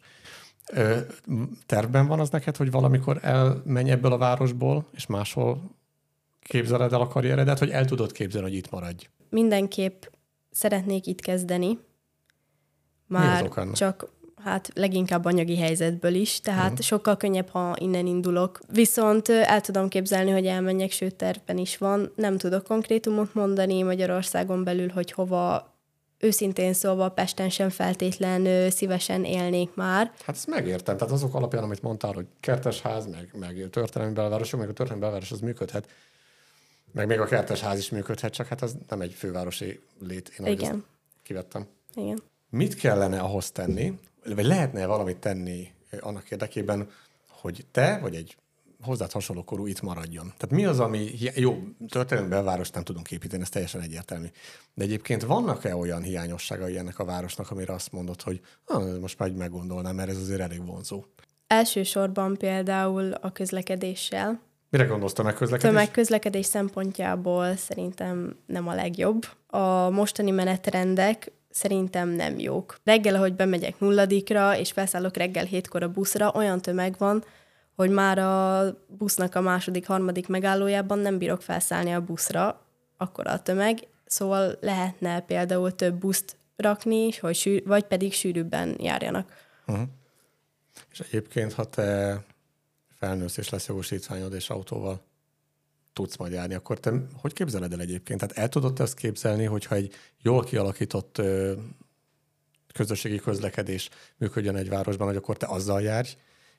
Ö, 0.71 0.99
tervben 1.65 2.07
van 2.07 2.19
az 2.19 2.29
neked, 2.29 2.57
hogy 2.57 2.71
valamikor 2.71 3.19
elmenj 3.21 3.91
ebből 3.91 4.11
a 4.11 4.17
városból, 4.17 4.87
és 4.93 5.05
máshol 5.05 5.61
képzeled 6.41 6.93
el 6.93 7.01
a 7.01 7.07
karrieredet, 7.07 7.59
hogy 7.59 7.69
el 7.69 7.85
tudod 7.85 8.11
képzelni, 8.11 8.47
hogy 8.47 8.57
itt 8.57 8.69
maradj? 8.69 9.07
Mindenképp 9.29 10.03
szeretnék 10.51 11.05
itt 11.05 11.21
kezdeni. 11.21 11.79
Már 13.07 13.49
csak 13.73 14.09
hát 14.43 14.69
leginkább 14.73 15.25
anyagi 15.25 15.57
helyzetből 15.57 16.13
is, 16.13 16.39
tehát 16.39 16.71
uh-huh. 16.71 16.85
sokkal 16.85 17.17
könnyebb, 17.17 17.49
ha 17.49 17.75
innen 17.79 18.05
indulok. 18.05 18.59
Viszont 18.71 19.29
el 19.29 19.61
tudom 19.61 19.87
képzelni, 19.87 20.31
hogy 20.31 20.45
elmenjek, 20.45 20.91
sőt 20.91 21.15
tervben 21.15 21.57
is 21.57 21.77
van. 21.77 22.11
Nem 22.15 22.37
tudok 22.37 22.63
konkrétumot 22.63 23.33
mondani 23.33 23.81
Magyarországon 23.81 24.63
belül, 24.63 24.89
hogy 24.89 25.11
hova 25.11 25.71
őszintén 26.21 26.73
szólva 26.73 27.09
Pesten 27.09 27.49
sem 27.49 27.69
feltétlen 27.69 28.45
ö, 28.45 28.69
szívesen 28.69 29.23
élnék 29.23 29.75
már. 29.75 30.11
Hát 30.25 30.35
ezt 30.35 30.47
megértem. 30.47 30.97
Tehát 30.97 31.13
azok 31.13 31.35
alapján, 31.35 31.63
amit 31.63 31.81
mondtál, 31.81 32.13
hogy 32.13 32.25
kertesház, 32.39 33.07
meg, 33.07 33.33
meg 33.39 33.67
történelmi 33.71 34.13
belvárosok, 34.13 34.59
meg 34.59 34.69
a 34.69 34.73
történelmi 34.73 35.01
belváros 35.01 35.31
az 35.31 35.39
működhet, 35.39 35.87
meg 36.91 37.07
még 37.07 37.19
a 37.19 37.25
kertesház 37.25 37.77
is 37.77 37.89
működhet, 37.89 38.33
csak 38.33 38.47
hát 38.47 38.61
az 38.61 38.75
nem 38.89 39.01
egy 39.01 39.13
fővárosi 39.13 39.79
lét. 39.99 40.31
Én 40.39 40.45
Igen. 40.45 40.85
kivettem. 41.23 41.67
Igen. 41.95 42.21
Mit 42.49 42.75
kellene 42.75 43.19
ahhoz 43.19 43.51
tenni, 43.51 43.99
vagy 44.25 44.45
lehetne 44.45 44.85
valamit 44.85 45.17
tenni 45.17 45.67
eh, 45.89 46.07
annak 46.07 46.31
érdekében, 46.31 46.89
hogy 47.29 47.65
te, 47.71 47.99
vagy 48.01 48.15
egy 48.15 48.37
hozzád 48.81 49.11
hasonló 49.11 49.43
korú 49.43 49.67
itt 49.67 49.81
maradjon? 49.81 50.33
Tehát 50.37 50.49
mi 50.49 50.65
az, 50.65 50.79
ami, 50.79 50.97
hi- 50.97 51.35
jó, 51.35 51.63
történelmi 51.89 52.29
belvárost 52.29 52.73
nem 52.73 52.83
tudunk 52.83 53.11
építeni, 53.11 53.41
ez 53.41 53.49
teljesen 53.49 53.81
egyértelmű. 53.81 54.27
De 54.73 54.83
egyébként 54.83 55.23
vannak-e 55.23 55.75
olyan 55.75 56.01
hiányosságai 56.01 56.77
ennek 56.77 56.99
a 56.99 57.05
városnak, 57.05 57.51
amire 57.51 57.73
azt 57.73 57.91
mondod, 57.91 58.21
hogy 58.21 58.41
ah, 58.65 58.99
most 58.99 59.19
már 59.19 59.29
így 59.29 59.35
meggondolnám, 59.35 59.95
mert 59.95 60.09
ez 60.09 60.17
azért 60.17 60.41
elég 60.41 60.65
vonzó. 60.65 61.03
Elsősorban 61.47 62.37
például 62.37 63.11
a 63.11 63.31
közlekedéssel. 63.31 64.41
Mire 64.69 64.83
gondolsz 64.83 65.19
a 65.19 65.23
megközlekedés? 65.23 65.71
Tömegközlekedés 65.71 66.45
szempontjából 66.45 67.55
szerintem 67.55 68.35
nem 68.45 68.67
a 68.67 68.73
legjobb. 68.73 69.25
A 69.47 69.89
mostani 69.89 70.31
menetrendek 70.31 71.31
szerintem 71.51 72.09
nem 72.09 72.39
jók. 72.39 72.77
Reggel, 72.83 73.15
ahogy 73.15 73.33
bemegyek 73.33 73.79
nulladikra, 73.79 74.57
és 74.57 74.71
felszállok 74.71 75.17
reggel 75.17 75.45
hétkor 75.45 75.83
a 75.83 75.91
buszra, 75.91 76.31
olyan 76.35 76.61
tömeg 76.61 76.95
van, 76.97 77.23
hogy 77.75 77.89
már 77.89 78.17
a 78.19 78.63
busznak 78.87 79.35
a 79.35 79.41
második, 79.41 79.87
harmadik 79.87 80.27
megállójában 80.27 80.99
nem 80.99 81.17
bírok 81.17 81.41
felszállni 81.41 81.93
a 81.93 82.01
buszra, 82.01 82.65
akkor 82.97 83.27
a 83.27 83.41
tömeg, 83.41 83.87
szóval 84.05 84.57
lehetne 84.59 85.19
például 85.19 85.75
több 85.75 85.95
buszt 85.95 86.35
rakni, 86.55 87.11
hogy 87.11 87.35
sűr, 87.35 87.63
vagy 87.65 87.83
pedig 87.83 88.13
sűrűbben 88.13 88.75
járjanak. 88.79 89.33
És 90.91 90.99
egyébként, 90.99 91.53
ha 91.53 91.63
te 91.63 92.21
felnősz 92.97 93.37
és 93.37 93.49
lesz 93.49 93.67
jogosítványod 93.67 94.33
és 94.33 94.49
autóval 94.49 95.01
tudsz 95.93 96.17
majd 96.17 96.31
járni, 96.31 96.53
akkor 96.53 96.79
te 96.79 96.91
hogy 97.21 97.33
képzeled 97.33 97.73
el 97.73 97.79
egyébként? 97.79 98.19
Tehát 98.19 98.37
el 98.37 98.49
tudod 98.49 98.73
te 98.73 98.83
azt 98.83 98.95
képzelni, 98.95 99.45
hogyha 99.45 99.75
egy 99.75 99.93
jól 100.21 100.43
kialakított 100.43 101.21
közösségi 102.73 103.19
közlekedés 103.19 103.89
működjön 104.17 104.55
egy 104.55 104.69
városban, 104.69 105.07
hogy 105.07 105.15
akkor 105.15 105.37
te 105.37 105.45
azzal 105.45 105.81
járj, 105.81 106.09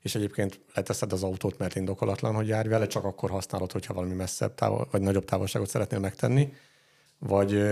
és 0.00 0.14
egyébként 0.14 0.60
leteszed 0.74 1.12
az 1.12 1.22
autót, 1.22 1.58
mert 1.58 1.74
indokolatlan, 1.74 2.34
hogy 2.34 2.48
járj 2.48 2.68
vele, 2.68 2.86
csak 2.86 3.04
akkor 3.04 3.30
használod, 3.30 3.72
hogyha 3.72 3.94
valami 3.94 4.14
messzebb 4.14 4.54
távol, 4.54 4.88
vagy 4.90 5.00
nagyobb 5.00 5.24
távolságot 5.24 5.68
szeretnél 5.68 5.98
megtenni, 5.98 6.52
vagy, 7.18 7.62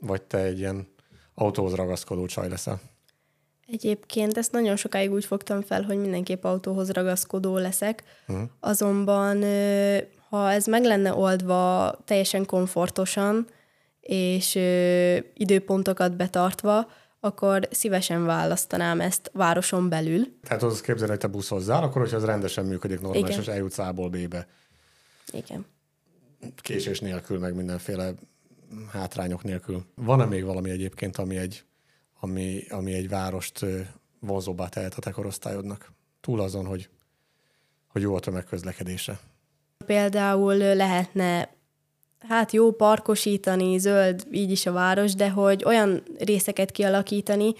vagy 0.00 0.22
te 0.22 0.38
egy 0.38 0.58
ilyen 0.58 0.88
autóhoz 1.34 1.74
ragaszkodó 1.74 2.26
csaj 2.26 2.48
leszel. 2.48 2.80
Egyébként 3.66 4.36
ezt 4.36 4.52
nagyon 4.52 4.76
sokáig 4.76 5.12
úgy 5.12 5.24
fogtam 5.24 5.62
fel, 5.62 5.82
hogy 5.82 5.98
mindenképp 5.98 6.44
autóhoz 6.44 6.90
ragaszkodó 6.90 7.56
leszek. 7.56 8.02
Uh-huh. 8.28 8.48
Azonban, 8.60 9.44
ha 10.32 10.52
ez 10.52 10.66
meg 10.66 10.84
lenne 10.84 11.14
oldva 11.14 11.94
teljesen 12.04 12.46
komfortosan, 12.46 13.46
és 14.00 14.54
ö, 14.54 15.16
időpontokat 15.34 16.16
betartva, 16.16 16.90
akkor 17.20 17.68
szívesen 17.70 18.24
választanám 18.24 19.00
ezt 19.00 19.30
városon 19.34 19.88
belül. 19.88 20.24
Tehát 20.42 20.62
az 20.62 20.80
képzelni, 20.80 21.10
hogy 21.10 21.20
te 21.20 21.26
buszozzál, 21.26 21.82
akkor 21.82 22.00
hogyha 22.00 22.16
ez 22.16 22.24
rendesen 22.24 22.64
működik 22.64 23.00
normális, 23.00 23.28
Igen. 23.28 23.40
és 23.40 23.46
eljutsz 23.46 23.78
A-ból 23.78 24.08
B-be. 24.08 24.46
Igen. 25.32 25.66
késés 26.56 27.00
nélkül, 27.00 27.38
meg 27.38 27.54
mindenféle 27.54 28.14
hátrányok 28.92 29.42
nélkül. 29.42 29.84
Van-e 29.94 30.24
még 30.24 30.44
valami 30.44 30.70
egyébként, 30.70 31.16
ami 31.16 31.36
egy, 31.36 31.64
ami, 32.20 32.64
ami 32.68 32.92
egy 32.92 33.08
várost 33.08 33.66
vonzóbbá 34.20 34.68
tehet 34.68 34.94
a 34.94 35.00
te 35.00 35.10
korosztályodnak? 35.10 35.92
Túl 36.20 36.40
azon, 36.40 36.66
hogy, 36.66 36.88
hogy 37.86 38.02
jó 38.02 38.14
a 38.14 38.20
tömegközlekedése. 38.20 39.20
Például 39.86 40.56
lehetne 40.56 41.48
hát 42.28 42.52
jó 42.52 42.70
parkosítani, 42.70 43.78
zöld 43.78 44.26
így 44.30 44.50
is 44.50 44.66
a 44.66 44.72
város, 44.72 45.14
de 45.14 45.30
hogy 45.30 45.64
olyan 45.64 46.02
részeket 46.18 46.70
kialakítani, 46.70 47.52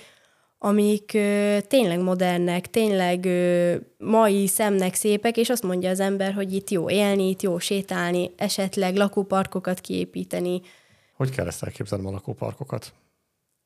amik 0.58 1.10
ö, 1.14 1.58
tényleg 1.68 2.00
modernek, 2.00 2.70
tényleg 2.70 3.24
ö, 3.24 3.74
mai 3.98 4.46
szemnek 4.46 4.94
szépek, 4.94 5.36
és 5.36 5.50
azt 5.50 5.62
mondja 5.62 5.90
az 5.90 6.00
ember, 6.00 6.32
hogy 6.32 6.54
itt 6.54 6.70
jó 6.70 6.90
élni, 6.90 7.28
itt 7.28 7.42
jó 7.42 7.58
sétálni, 7.58 8.30
esetleg 8.36 8.96
lakóparkokat 8.96 9.80
kiépíteni. 9.80 10.60
Hogy 11.16 11.30
kell 11.30 11.46
ezt 11.46 11.62
elképzelni 11.62 12.06
a 12.06 12.10
lakóparkokat? 12.10 12.92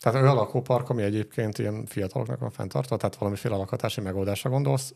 Tehát 0.03 0.23
olyan 0.23 0.35
lakópark, 0.35 0.91
ami 0.91 1.03
egyébként 1.03 1.59
ilyen 1.59 1.87
fiataloknak 1.87 2.39
van 2.39 2.51
fenntartva, 2.51 2.97
tehát 2.97 3.17
valamiféle 3.17 3.57
lakatási 3.57 4.01
megoldásra 4.01 4.51
gondolsz, 4.51 4.95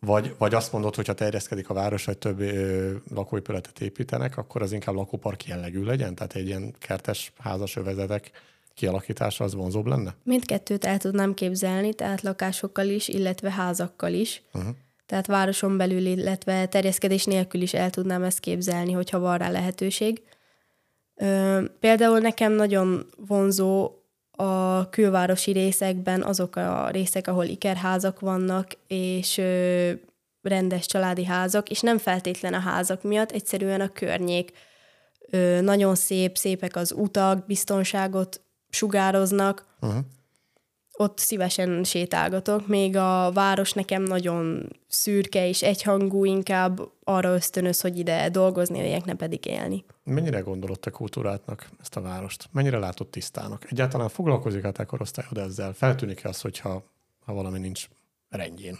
vagy, 0.00 0.34
vagy 0.38 0.54
azt 0.54 0.72
mondod, 0.72 0.94
hogy 0.94 1.06
ha 1.06 1.12
terjeszkedik 1.12 1.70
a 1.70 1.74
város, 1.74 2.04
hogy 2.04 2.18
több 2.18 2.40
ö, 2.40 2.92
lakóépületet 3.14 3.80
építenek, 3.80 4.36
akkor 4.36 4.62
az 4.62 4.72
inkább 4.72 4.94
lakópark 4.94 5.46
jellegű 5.46 5.82
legyen? 5.82 6.14
Tehát 6.14 6.34
egy 6.34 6.46
ilyen 6.46 6.74
kertes 6.78 7.32
házas 7.38 7.76
övezetek 7.76 8.30
kialakítása 8.74 9.44
az 9.44 9.54
vonzóbb 9.54 9.86
lenne? 9.86 10.14
Mindkettőt 10.22 10.84
el 10.84 10.98
tudnám 10.98 11.34
képzelni, 11.34 11.94
tehát 11.94 12.22
lakásokkal 12.22 12.86
is, 12.86 13.08
illetve 13.08 13.50
házakkal 13.50 14.12
is. 14.12 14.42
Uh-huh. 14.52 14.74
Tehát 15.06 15.26
városon 15.26 15.76
belül, 15.76 16.06
illetve 16.06 16.66
terjeszkedés 16.66 17.24
nélkül 17.24 17.60
is 17.60 17.74
el 17.74 17.90
tudnám 17.90 18.22
ezt 18.22 18.40
képzelni, 18.40 18.92
hogyha 18.92 19.18
van 19.18 19.38
rá 19.38 19.50
lehetőség. 19.50 20.22
Ö, 21.14 21.62
például 21.80 22.18
nekem 22.18 22.52
nagyon 22.52 23.06
vonzó 23.26 23.92
a 24.36 24.88
külvárosi 24.88 25.52
részekben 25.52 26.22
azok 26.22 26.56
a 26.56 26.88
részek, 26.90 27.28
ahol 27.28 27.44
ikerházak 27.44 28.20
vannak, 28.20 28.72
és 28.86 29.38
ö, 29.38 29.90
rendes 30.42 30.86
családi 30.86 31.24
házak, 31.24 31.70
és 31.70 31.80
nem 31.80 31.98
feltétlen 31.98 32.54
a 32.54 32.58
házak 32.58 33.02
miatt, 33.02 33.30
egyszerűen 33.30 33.80
a 33.80 33.92
környék. 33.92 34.52
Ö, 35.30 35.60
nagyon 35.60 35.94
szép, 35.94 36.36
szépek 36.36 36.76
az 36.76 36.92
utak, 36.92 37.46
biztonságot 37.46 38.40
sugároznak, 38.70 39.72
Uh-huh. 39.80 40.04
ott 40.92 41.18
szívesen 41.18 41.84
sétálgatok, 41.84 42.66
még 42.66 42.96
a 42.96 43.30
város 43.32 43.72
nekem 43.72 44.02
nagyon 44.02 44.68
szürke 44.88 45.48
és 45.48 45.62
egyhangú, 45.62 46.24
inkább 46.24 46.80
arra 47.04 47.34
ösztönöz, 47.34 47.80
hogy 47.80 47.98
ide 47.98 48.28
dolgozni 48.28 49.02
ne 49.04 49.14
pedig 49.14 49.46
élni. 49.46 49.84
Mennyire 50.04 50.40
gondolod 50.40 50.80
te 50.80 50.90
kultúrátnak 50.90 51.68
ezt 51.80 51.96
a 51.96 52.00
várost? 52.00 52.48
Mennyire 52.52 52.78
látod 52.78 53.08
tisztának? 53.08 53.66
Egyáltalán 53.70 54.08
foglalkozik 54.08 54.64
a 54.64 54.72
te 54.72 54.84
korosztályod 54.84 55.38
ezzel? 55.38 55.72
Feltűnik-e 55.72 56.28
az, 56.28 56.40
hogyha 56.40 56.84
ha 57.24 57.32
valami 57.32 57.58
nincs 57.58 57.88
rendjén? 58.28 58.78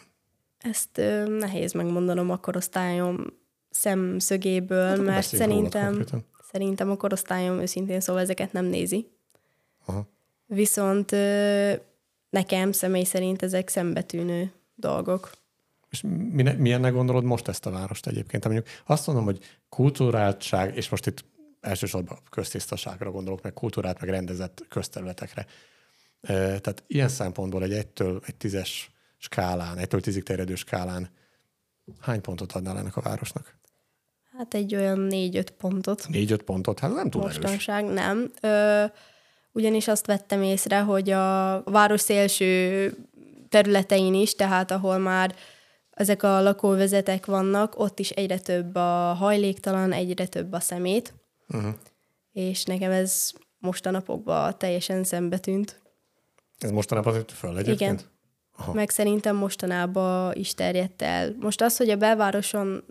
Ezt 0.59 0.99
ö, 0.99 1.39
nehéz 1.39 1.73
megmondanom 1.73 2.31
a 2.31 2.37
korosztályom 2.37 3.27
szemszögéből, 3.71 4.89
Hát 4.89 5.01
mert 5.01 5.27
szerintem, 5.27 6.05
szerintem 6.51 6.91
a 6.91 6.97
korosztályom 6.97 7.59
őszintén 7.59 8.01
szóval 8.01 8.23
ezeket 8.23 8.53
nem 8.53 8.65
nézi. 8.65 9.09
Aha. 9.85 10.07
Viszont 10.47 11.13
ö, 11.13 11.73
nekem 12.31 12.73
személy 12.73 13.05
szerint 13.05 13.43
ezek 13.43 13.69
szembetűnő 13.69 14.53
dolgok. 14.75 15.33
És 15.95 16.01
mi, 16.33 16.43
milyennek 16.43 16.93
gondolod 16.93 17.25
most 17.25 17.49
ezt 17.49 17.67
a 17.67 17.71
várost 17.71 18.07
egyébként? 18.07 18.43
Tehát 18.43 18.57
Mondjuk 18.57 18.83
azt 18.87 19.07
mondom, 19.07 19.25
hogy 19.25 19.39
kulturáltság, 19.69 20.77
és 20.77 20.89
most 20.89 21.07
itt 21.07 21.25
elsősorban 21.61 22.19
köztisztaságra 22.31 23.11
gondolok, 23.11 23.43
meg 23.43 23.53
kultúrát, 23.53 24.01
meg 24.01 24.11
rendezett 24.11 24.65
közterületekre. 24.69 25.47
Tehát 26.27 26.83
ilyen 26.87 27.09
szempontból 27.09 27.63
egy 27.63 27.73
egytől 27.73 28.23
egy 28.27 28.35
tízes 28.35 28.91
skálán, 29.19 29.79
egytől 29.79 30.01
tízig 30.01 30.23
terjedő 30.23 30.55
skálán 30.55 31.11
Hány 32.01 32.21
pontot 32.21 32.53
adnál 32.53 32.79
ennek 32.79 32.97
a 32.97 33.01
városnak? 33.01 33.59
Hát 34.39 34.55
egy 34.55 34.75
olyan 34.75 34.99
négy-öt 34.99 35.51
pontot. 35.51 36.09
Négy-öt 36.09 36.43
pontot? 36.43 36.79
Hát 36.79 36.95
nem 36.95 37.11
túl 37.11 37.23
erős. 37.23 37.37
Mostanság 37.37 37.85
nem. 37.85 38.31
Ö, 38.41 38.85
ugyanis 39.53 39.89
azt 39.89 40.07
vettem 40.07 40.43
észre, 40.43 40.81
hogy 40.81 41.11
a 41.11 41.63
város 41.63 42.01
szélső 42.01 42.93
területein 43.49 44.15
is, 44.15 44.35
tehát 44.35 44.71
ahol 44.71 44.99
már 44.99 45.35
ezek 45.95 46.23
a 46.23 46.43
lakóvezetek 46.43 47.27
vannak, 47.27 47.79
ott 47.79 47.99
is 47.99 48.11
egyre 48.11 48.39
több 48.39 48.75
a 48.75 49.13
hajléktalan, 49.13 49.93
egyre 49.93 50.27
több 50.27 50.53
a 50.53 50.61
szemét. 50.61 51.15
Uh-huh. 51.49 51.75
És 52.33 52.65
nekem 52.65 52.91
ez 52.91 53.33
mostanapokban 53.59 54.59
teljesen 54.59 55.05
szembe 55.05 55.39
tűnt. 55.39 55.81
Ez 56.59 56.71
mostanában 56.71 57.13
tűnt 57.13 57.33
föl 57.33 57.59
egyébként? 57.59 58.01
Igen. 58.01 58.13
Aha. 58.57 58.73
Meg 58.73 58.91
szerintem 58.91 59.37
mostanában 59.37 60.33
is 60.35 60.55
terjedt 60.55 61.03
el. 61.03 61.37
Most 61.41 61.61
az, 61.61 61.77
hogy 61.77 61.91
a 61.91 61.97
belvároson 61.97 62.85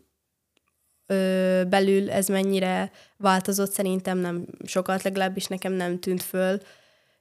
ö, 1.08 1.62
belül 1.70 2.12
ez 2.12 2.28
mennyire 2.28 2.92
változott, 3.18 3.72
szerintem 3.72 4.18
nem 4.18 4.46
sokat, 4.66 5.04
legalábbis 5.04 5.46
nekem 5.46 5.74
nem 5.74 6.00
tűnt 6.00 6.24
föl. 6.24 6.60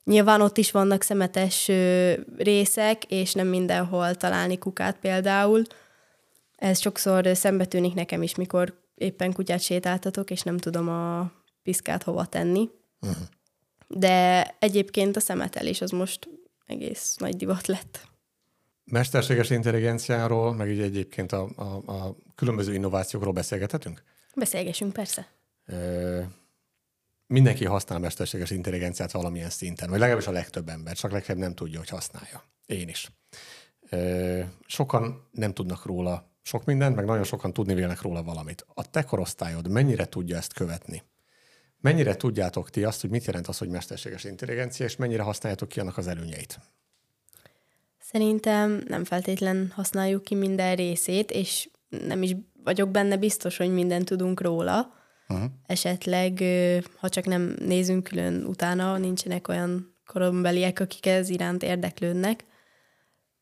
Nyilván 0.05 0.41
ott 0.41 0.57
is 0.57 0.71
vannak 0.71 1.03
szemetes 1.03 1.71
részek, 2.37 3.05
és 3.05 3.33
nem 3.33 3.47
mindenhol 3.47 4.15
találni 4.15 4.59
kukát 4.59 4.99
például. 4.99 5.63
Ez 6.57 6.81
sokszor 6.81 7.37
szembe 7.37 7.65
tűnik 7.65 7.95
nekem 7.95 8.23
is, 8.23 8.35
mikor 8.35 8.81
éppen 8.95 9.33
kutyát 9.33 9.61
sétáltatok, 9.61 10.31
és 10.31 10.43
nem 10.43 10.59
tudom 10.59 10.89
a 10.89 11.33
piszkát 11.63 12.03
hova 12.03 12.27
tenni. 12.27 12.71
Uh-huh. 13.01 13.23
De 13.89 14.47
egyébként 14.59 15.17
a 15.17 15.21
szemetelés 15.21 15.81
az 15.81 15.91
most 15.91 16.29
egész 16.67 17.17
nagy 17.17 17.37
divat 17.37 17.67
lett. 17.67 18.11
Mesterséges 18.85 19.51
intelligenciáról, 19.51 20.55
meg 20.55 20.71
így 20.71 20.81
egyébként 20.81 21.33
a, 21.33 21.49
a, 21.57 21.93
a 21.93 22.17
különböző 22.35 22.75
innovációkról 22.75 23.33
beszélgethetünk? 23.33 24.03
Beszélgessünk, 24.35 24.93
persze. 24.93 25.27
Mindenki 27.33 27.65
használ 27.65 27.99
mesterséges 27.99 28.51
intelligenciát 28.51 29.13
valamilyen 29.13 29.51
szinten, 29.51 29.91
vagy 29.91 29.99
legalábbis 29.99 30.27
a 30.27 30.33
legtöbb 30.33 30.69
ember, 30.69 30.97
csak 30.97 31.13
legfeljebb 31.13 31.43
nem 31.43 31.55
tudja, 31.55 31.79
hogy 31.79 31.89
használja. 31.89 32.45
Én 32.67 32.89
is. 32.89 33.13
Sokan 34.67 35.29
nem 35.31 35.53
tudnak 35.53 35.85
róla 35.85 36.31
sok 36.43 36.65
mindent, 36.65 36.97
meg 36.97 37.05
nagyon 37.05 37.25
sokan 37.25 37.53
tudni 37.53 37.75
vélnek 37.75 38.01
róla 38.01 38.23
valamit. 38.23 38.67
A 38.75 38.91
te 38.91 39.03
korosztályod 39.03 39.69
mennyire 39.69 40.05
tudja 40.05 40.37
ezt 40.37 40.53
követni? 40.53 41.03
Mennyire 41.81 42.15
tudjátok 42.15 42.71
ti 42.71 42.85
azt, 42.85 43.01
hogy 43.01 43.11
mit 43.11 43.25
jelent 43.25 43.47
az, 43.47 43.59
hogy 43.59 43.69
mesterséges 43.69 44.25
intelligencia, 44.25 44.87
és 44.87 44.97
mennyire 44.97 45.23
használjátok 45.23 45.69
ki 45.69 45.81
annak 45.81 45.97
az 45.97 46.07
előnyeit? 46.07 46.59
Szerintem 47.99 48.83
nem 48.89 49.05
feltétlen 49.05 49.73
használjuk 49.75 50.25
ki 50.25 50.35
minden 50.35 50.77
részét, 50.77 51.31
és 51.31 51.69
nem 51.89 52.23
is 52.23 52.37
vagyok 52.65 52.91
benne 52.91 53.17
biztos, 53.17 53.57
hogy 53.57 53.73
mindent 53.73 54.05
tudunk 54.05 54.41
róla. 54.41 55.02
Uh-huh. 55.33 55.51
Esetleg, 55.67 56.45
ha 56.99 57.09
csak 57.09 57.25
nem 57.25 57.57
nézünk 57.59 58.03
külön 58.05 58.45
utána, 58.45 58.99
nincsenek 58.99 59.49
olyan 59.49 59.97
korombeliek, 60.07 60.81
akik 60.81 61.07
ez 61.07 61.29
iránt 61.29 61.63
érdeklődnek. 61.63 62.45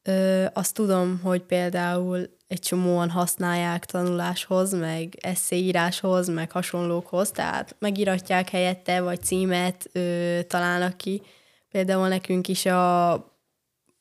Ö, 0.03 0.45
azt 0.53 0.75
tudom, 0.75 1.21
hogy 1.23 1.43
például 1.43 2.39
egy 2.49 2.59
csomóan 2.59 3.11
használják 3.11 3.85
tanuláshoz, 3.85 4.73
meg 4.73 5.17
eszéíráshoz, 5.21 6.29
meg 6.29 6.51
hasonlókhoz, 6.51 7.31
tehát 7.31 7.77
megiratják 7.79 8.49
helyette, 8.49 9.01
vagy 9.01 9.23
címet 9.23 9.91
ö, 9.93 10.39
találnak 10.49 10.97
ki. 10.97 11.23
Például 11.71 12.09
nekünk 12.09 12.49
is 12.49 12.67
a 12.67 13.15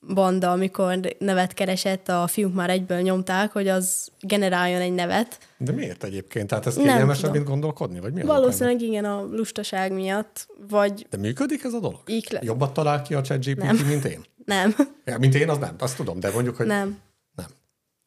banda, 0.08 0.52
amikor 0.52 1.00
nevet 1.18 1.54
keresett, 1.54 2.10
a 2.10 2.28
fiúk 2.28 2.54
már 2.54 2.70
egyből 2.70 3.00
nyomták, 3.00 3.52
hogy 3.52 3.68
az 3.68 4.12
generáljon 4.20 4.82
egy 4.82 4.94
nevet. 4.94 5.40
De 5.58 5.72
miért 5.72 6.04
egyébként? 6.04 6.48
Tehát 6.48 6.66
ez 6.66 6.76
kényelmesebb, 6.76 7.32
mint 7.32 7.46
gondolkodni? 7.46 8.00
Vagy 8.00 8.14
mi 8.14 8.22
Valószínűleg 8.22 8.82
igen, 8.82 9.06
a 9.06 9.22
lustaság 9.32 9.94
miatt, 9.94 10.48
vagy... 10.70 11.08
De 11.10 11.18
működik 11.18 11.64
ez 11.64 11.74
a 11.74 11.80
dolog? 11.80 12.00
le... 12.30 12.40
Jobbat 12.44 12.74
talál 12.74 13.02
ki 13.02 13.14
a 13.14 13.22
ChatGPT, 13.22 13.88
mint 13.88 14.06
én? 14.06 14.24
Nem. 14.46 14.76
Ja, 15.06 15.18
mint 15.18 15.36
én, 15.36 15.50
az 15.50 15.58
nem, 15.58 15.76
azt 15.80 15.96
tudom, 15.96 16.20
de 16.20 16.32
mondjuk, 16.32 16.56
hogy... 16.56 16.66
Nem. 16.66 17.00
Nem. 17.36 17.48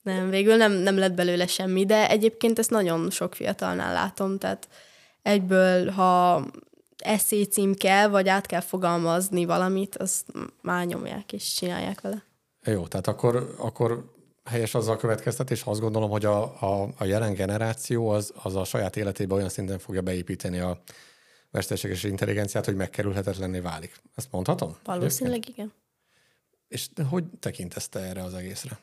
Nem, 0.03 0.31
végül 0.31 0.57
nem, 0.57 0.73
nem 0.73 0.99
lett 0.99 1.15
belőle 1.15 1.47
semmi, 1.47 1.85
de 1.87 2.09
egyébként 2.09 2.59
ezt 2.59 2.71
nagyon 2.71 3.11
sok 3.11 3.35
fiatalnál 3.35 3.93
látom, 3.93 4.39
tehát 4.39 4.69
egyből, 5.23 5.91
ha 5.91 6.45
eszécím 7.03 7.75
kell, 7.75 8.09
vagy 8.09 8.29
át 8.29 8.47
kell 8.47 8.61
fogalmazni 8.61 9.45
valamit, 9.45 9.97
azt 9.97 10.27
már 10.61 10.87
nyomják 10.87 11.33
és 11.33 11.55
csinálják 11.55 12.01
vele. 12.01 12.25
Jó, 12.65 12.87
tehát 12.87 13.07
akkor, 13.07 13.55
akkor 13.59 14.13
helyes 14.45 14.75
azzal 14.75 14.95
a 14.95 14.99
következtetés, 14.99 15.63
azt 15.63 15.81
gondolom, 15.81 16.11
hogy 16.11 16.25
a, 16.25 16.43
a, 16.43 16.89
a 16.99 17.05
jelen 17.05 17.35
generáció 17.35 18.09
az, 18.09 18.33
az 18.43 18.57
a 18.57 18.65
saját 18.65 18.97
életébe 18.97 19.35
olyan 19.35 19.49
szinten 19.49 19.79
fogja 19.79 20.03
beépíteni 20.03 20.59
a 20.59 20.79
mesterséges 21.51 22.05
intelligenciát, 22.05 22.65
hogy 22.65 22.77
megkerülhetetlenné 22.77 23.59
válik. 23.59 24.01
Ezt 24.15 24.29
mondhatom? 24.31 24.77
Valószínűleg 24.85 25.39
Egyébként? 25.39 25.57
igen. 25.57 25.81
És 26.69 26.89
hogy 27.09 27.25
tekintesz 27.41 27.89
te 27.89 27.99
erre 28.01 28.23
az 28.23 28.35
egészre? 28.35 28.79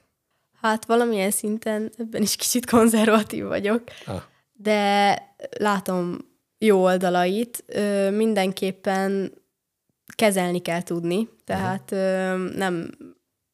Hát 0.62 0.86
valamilyen 0.86 1.32
szinten 1.32 1.92
ebben 1.98 2.22
is 2.22 2.36
kicsit 2.36 2.70
konzervatív 2.70 3.46
vagyok, 3.46 3.84
ah. 4.06 4.22
de 4.54 5.18
látom 5.58 6.29
jó 6.60 6.84
oldalait 6.84 7.64
ö, 7.68 8.10
mindenképpen 8.12 9.34
kezelni 10.16 10.60
kell 10.60 10.82
tudni, 10.82 11.30
tehát 11.44 11.92
ö, 11.92 12.38
nem 12.56 12.90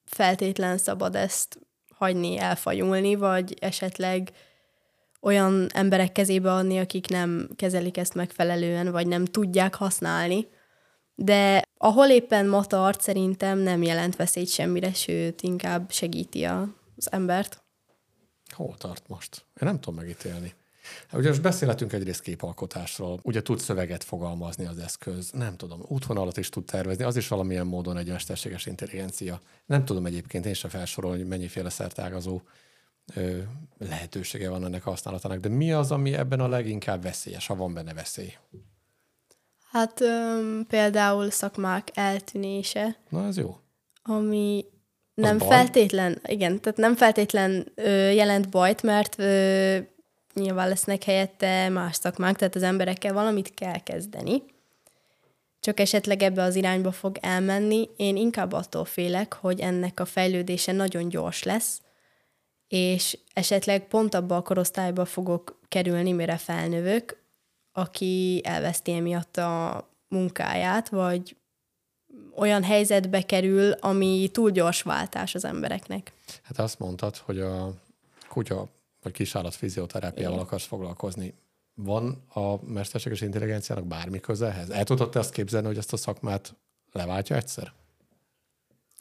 feltétlen 0.06 0.78
szabad 0.78 1.16
ezt 1.16 1.60
hagyni 1.94 2.38
elfajulni, 2.38 3.16
vagy 3.16 3.54
esetleg 3.60 4.32
olyan 5.22 5.68
emberek 5.74 6.12
kezébe 6.12 6.52
adni, 6.54 6.80
akik 6.80 7.08
nem 7.08 7.50
kezelik 7.56 7.98
ezt 7.98 8.14
megfelelően, 8.14 8.92
vagy 8.92 9.08
nem 9.08 9.26
tudják 9.26 9.76
használni. 9.76 10.48
De 11.16 11.62
ahol 11.78 12.10
éppen 12.10 12.48
ma 12.48 12.66
tart, 12.66 13.02
szerintem 13.02 13.58
nem 13.58 13.84
jelent 13.84 14.16
veszélyt 14.16 14.50
semmire, 14.50 14.94
sőt, 14.94 15.42
inkább 15.42 15.92
segíti 15.92 16.44
az 16.44 17.12
embert. 17.12 17.64
Hol 18.54 18.76
tart 18.78 19.08
most? 19.08 19.46
Én 19.62 19.68
nem 19.68 19.80
tudom 19.80 19.96
megítélni. 19.96 20.54
Hát 21.08 21.20
ugye 21.20 21.30
most 21.30 21.42
beszélhetünk 21.42 21.94
egyrészt 21.94 22.22
képalkotásról, 22.22 23.20
ugye 23.24 23.42
tud 23.42 23.60
szöveget 23.60 24.04
fogalmazni 24.04 24.66
az 24.66 24.78
eszköz, 24.78 25.32
nem 25.32 25.56
tudom, 25.56 25.80
útvonalat 25.88 26.38
is 26.38 26.50
tud 26.50 26.66
tervezni, 26.66 27.04
az 27.04 27.16
is 27.16 27.28
valamilyen 27.28 27.68
módon 27.68 27.98
egy 27.98 28.10
mesterséges 28.10 28.66
intelligencia. 28.66 29.40
Nem 29.66 29.86
tudom 29.86 30.06
egyébként 30.06 30.46
én 30.46 30.54
sem 30.54 30.70
felsorolni, 30.70 31.18
hogy 31.18 31.28
mennyiféle 31.28 31.70
szertágazó 31.70 32.42
ö, 33.16 33.38
lehetősége 33.78 34.50
van 34.50 34.66
ennek 34.66 34.86
a 34.86 34.90
használatának, 34.90 35.40
de 35.40 35.50
mi 35.50 35.72
az, 35.72 35.92
ami 35.92 36.14
ebben 36.14 36.40
a 36.40 36.48
leginkább 36.48 37.04
veszélyes, 37.04 37.48
ha 37.48 37.56
van 37.56 37.74
benne 37.74 37.94
veszély? 37.94 38.34
Hát 39.72 40.02
öm, 40.02 40.66
például 40.68 41.30
szakmák 41.30 41.92
eltűnése. 41.94 42.98
Na, 43.10 43.26
ez 43.26 43.38
jó. 43.38 43.58
Ami 44.04 44.66
nem 45.14 45.40
feltétlen, 45.40 46.22
igen, 46.26 46.62
tehát 46.62 46.78
nem 46.78 46.96
feltétlen 46.96 47.72
ö, 47.76 48.10
jelent 48.10 48.50
bajt, 48.50 48.82
mert 48.82 49.20
ö, 49.20 49.78
nyilván 50.36 50.68
lesznek 50.68 51.04
helyette 51.04 51.70
más 51.70 51.96
szakmák, 51.96 52.36
tehát 52.36 52.56
az 52.56 52.64
emberekkel 52.64 53.14
valamit 53.14 53.54
kell 53.54 53.80
kezdeni. 53.84 54.44
Csak 55.60 55.80
esetleg 55.80 56.22
ebbe 56.22 56.44
az 56.44 56.56
irányba 56.56 56.92
fog 56.92 57.18
elmenni. 57.22 57.90
Én 57.96 58.16
inkább 58.16 58.52
attól 58.52 58.86
félek, 58.86 59.34
hogy 59.34 59.60
ennek 59.60 60.00
a 60.00 60.06
fejlődése 60.06 60.72
nagyon 60.72 61.10
gyors 61.10 61.44
lesz, 61.44 61.82
és 62.68 63.18
esetleg 63.34 63.88
pont 63.88 64.14
abba 64.14 64.36
a 64.36 64.42
korosztályba 64.42 65.06
fogok 65.06 65.60
kerülni, 65.68 66.12
mire 66.12 66.38
felnövök, 66.38 67.18
aki 67.72 68.42
elveszti 68.44 68.92
emiatt 68.92 69.38
a 69.38 69.88
munkáját, 70.08 70.90
vagy 70.90 71.36
olyan 72.36 72.64
helyzetbe 72.64 73.22
kerül, 73.22 73.72
ami 73.72 74.30
túl 74.32 74.52
gyors 74.52 74.82
váltás 74.82 75.36
az 75.36 75.46
embereknek. 75.46 76.14
Hát 76.44 76.60
azt 76.60 76.80
mondtad, 76.80 77.18
hogy 77.18 77.40
a 77.40 77.74
kutya 78.30 78.68
vagy 79.06 79.14
kisállat 79.14 79.56
fizioterápiával 79.56 80.40
akarsz 80.40 80.66
foglalkozni. 80.66 81.34
Van 81.74 82.24
a 82.34 82.66
mesterséges 82.66 83.22
intelligenciának 83.22 83.86
bármi 83.86 84.20
köze 84.20 84.48
ehhez? 84.48 84.70
El 84.70 84.84
tudod 84.84 85.10
te 85.10 85.20
azt 85.20 85.32
képzelni, 85.32 85.68
hogy 85.68 85.78
ezt 85.78 85.94
a 85.94 85.98
szakmát 85.98 86.56
leváltja 86.92 87.36
egyszer? 87.36 87.72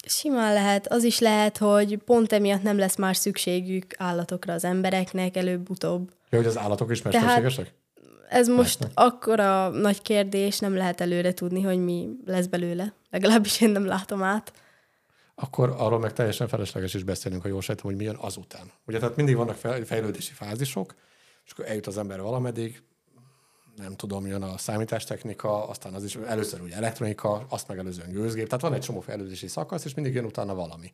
Simán 0.07 0.53
lehet. 0.53 0.87
Az 0.87 1.05
is 1.05 1.19
lehet, 1.19 1.59
hogy 1.59 1.97
pont 1.97 2.33
emiatt 2.33 2.63
nem 2.63 2.79
lesz 2.79 2.97
már 2.97 3.17
szükségük 3.17 3.95
állatokra 3.99 4.53
az 4.53 4.65
embereknek 4.65 5.37
előbb-utóbb. 5.37 6.13
Ja, 6.31 6.39
hogy 6.39 6.47
az 6.47 6.59
állatok 6.59 6.91
is 6.91 7.03
mesterségesek? 7.03 7.65
Tehát 7.65 7.83
ez 8.29 8.49
most 8.49 8.81
Lehetnek. 8.81 9.07
akkora 9.07 9.69
nagy 9.69 10.03
kérdés, 10.03 10.59
nem 10.59 10.75
lehet 10.77 11.01
előre 11.01 11.35
tudni, 11.35 11.63
hogy 11.63 11.79
mi 11.79 12.09
lesz 12.27 12.47
belőle. 12.47 12.93
Legalábbis 13.11 13.61
én 13.61 13.71
nem 13.71 13.87
látom 13.87 14.23
át 14.23 14.53
akkor 15.35 15.75
arról 15.79 15.99
meg 15.99 16.13
teljesen 16.13 16.49
felesleges 16.49 16.95
is 16.95 17.03
beszélünk, 17.03 17.43
ha 17.43 17.49
jól 17.49 17.61
sejtem, 17.61 17.85
hogy 17.85 17.97
mi 17.97 18.05
jön 18.05 18.17
azután. 18.21 18.73
Ugye, 18.87 18.99
tehát 18.99 19.17
mindig 19.17 19.37
vannak 19.37 19.57
fejlődési 19.85 20.33
fázisok, 20.33 20.95
és 21.45 21.51
akkor 21.53 21.67
eljut 21.67 21.87
az 21.87 21.99
ember 21.99 22.21
valameddig, 22.21 22.83
nem 23.77 23.97
tudom, 23.97 24.27
jön 24.27 24.43
a 24.43 24.59
számítástechnika, 24.59 25.69
aztán 25.69 25.95
az 25.95 26.05
is 26.05 26.15
először 26.17 26.61
ugye 26.61 26.75
elektronika, 26.75 27.47
azt 27.49 27.69
megelőzően 27.69 28.11
gőzgép, 28.11 28.47
tehát 28.47 28.63
van 28.63 28.75
egy 28.75 28.81
csomó 28.81 29.01
fejlődési 29.01 29.49
szakasz, 29.49 29.85
és 29.85 29.95
mindig 29.95 30.15
jön 30.15 30.25
utána 30.25 30.55
valami. 30.55 30.93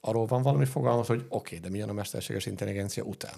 arról 0.00 0.26
van 0.26 0.42
valami 0.42 0.64
fogalmat, 0.64 1.06
hogy 1.06 1.24
oké, 1.28 1.56
okay, 1.56 1.58
de 1.58 1.68
milyen 1.68 1.88
a 1.88 1.92
mesterséges 1.92 2.46
intelligencia 2.46 3.02
után? 3.02 3.34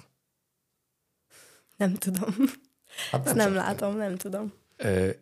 Nem 1.77 1.95
tudom. 1.95 2.35
Hát 3.11 3.25
nem, 3.25 3.37
nem 3.37 3.55
látom, 3.55 3.97
nem 3.97 4.17
tudom. 4.17 4.53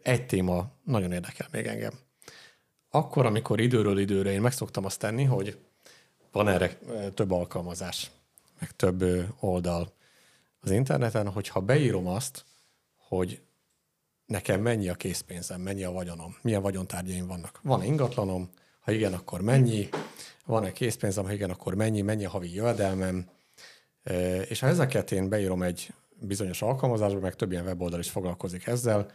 Egy 0.03 0.27
téma 0.27 0.71
nagyon 0.85 1.13
érdekel 1.13 1.49
még 1.51 1.67
engem. 1.67 1.93
Akkor, 2.95 3.27
amikor 3.27 3.61
időről 3.61 3.99
időre 3.99 4.33
én 4.33 4.41
meg 4.41 4.53
szoktam 4.53 4.85
azt 4.85 4.99
tenni, 4.99 5.25
hogy 5.25 5.59
van 6.33 6.49
erre 6.49 6.79
több 7.15 7.31
alkalmazás, 7.31 8.11
meg 8.61 8.71
több 8.71 9.05
oldal 9.41 9.93
az 10.61 10.71
interneten, 10.71 11.31
hogyha 11.31 11.61
beírom 11.61 12.07
azt, 12.07 12.45
hogy 12.97 13.41
nekem 14.27 14.61
mennyi 14.61 14.89
a 14.89 14.95
készpénzem, 14.95 15.61
mennyi 15.61 15.85
a 15.85 15.91
vagyonom, 15.91 16.37
milyen 16.43 16.63
vagyontárgyaim 16.63 17.27
vannak. 17.27 17.61
Van 17.63 17.83
ingatlanom, 17.83 18.51
ha 18.81 18.93
igen, 18.93 19.13
akkor 19.13 19.41
mennyi, 19.41 19.89
van-e 20.47 20.73
készpénzem, 20.73 21.25
ha 21.25 21.33
igen, 21.33 21.51
akkor 21.51 21.75
mennyi, 21.75 22.01
mennyi 22.01 22.25
a 22.25 22.31
havi 22.31 22.55
jövedelmem, 22.55 23.29
és 24.49 24.61
ha 24.61 24.67
ezeket 24.67 25.13
én 25.13 25.29
beírom 25.29 25.63
egy 25.63 25.93
bizonyos 26.21 26.63
alkalmazásba, 26.63 27.21
meg 27.21 27.35
több 27.35 27.53
ilyen 27.53 27.65
weboldal 27.65 28.01
is 28.01 28.11
foglalkozik 28.11 28.67
ezzel, 28.67 29.11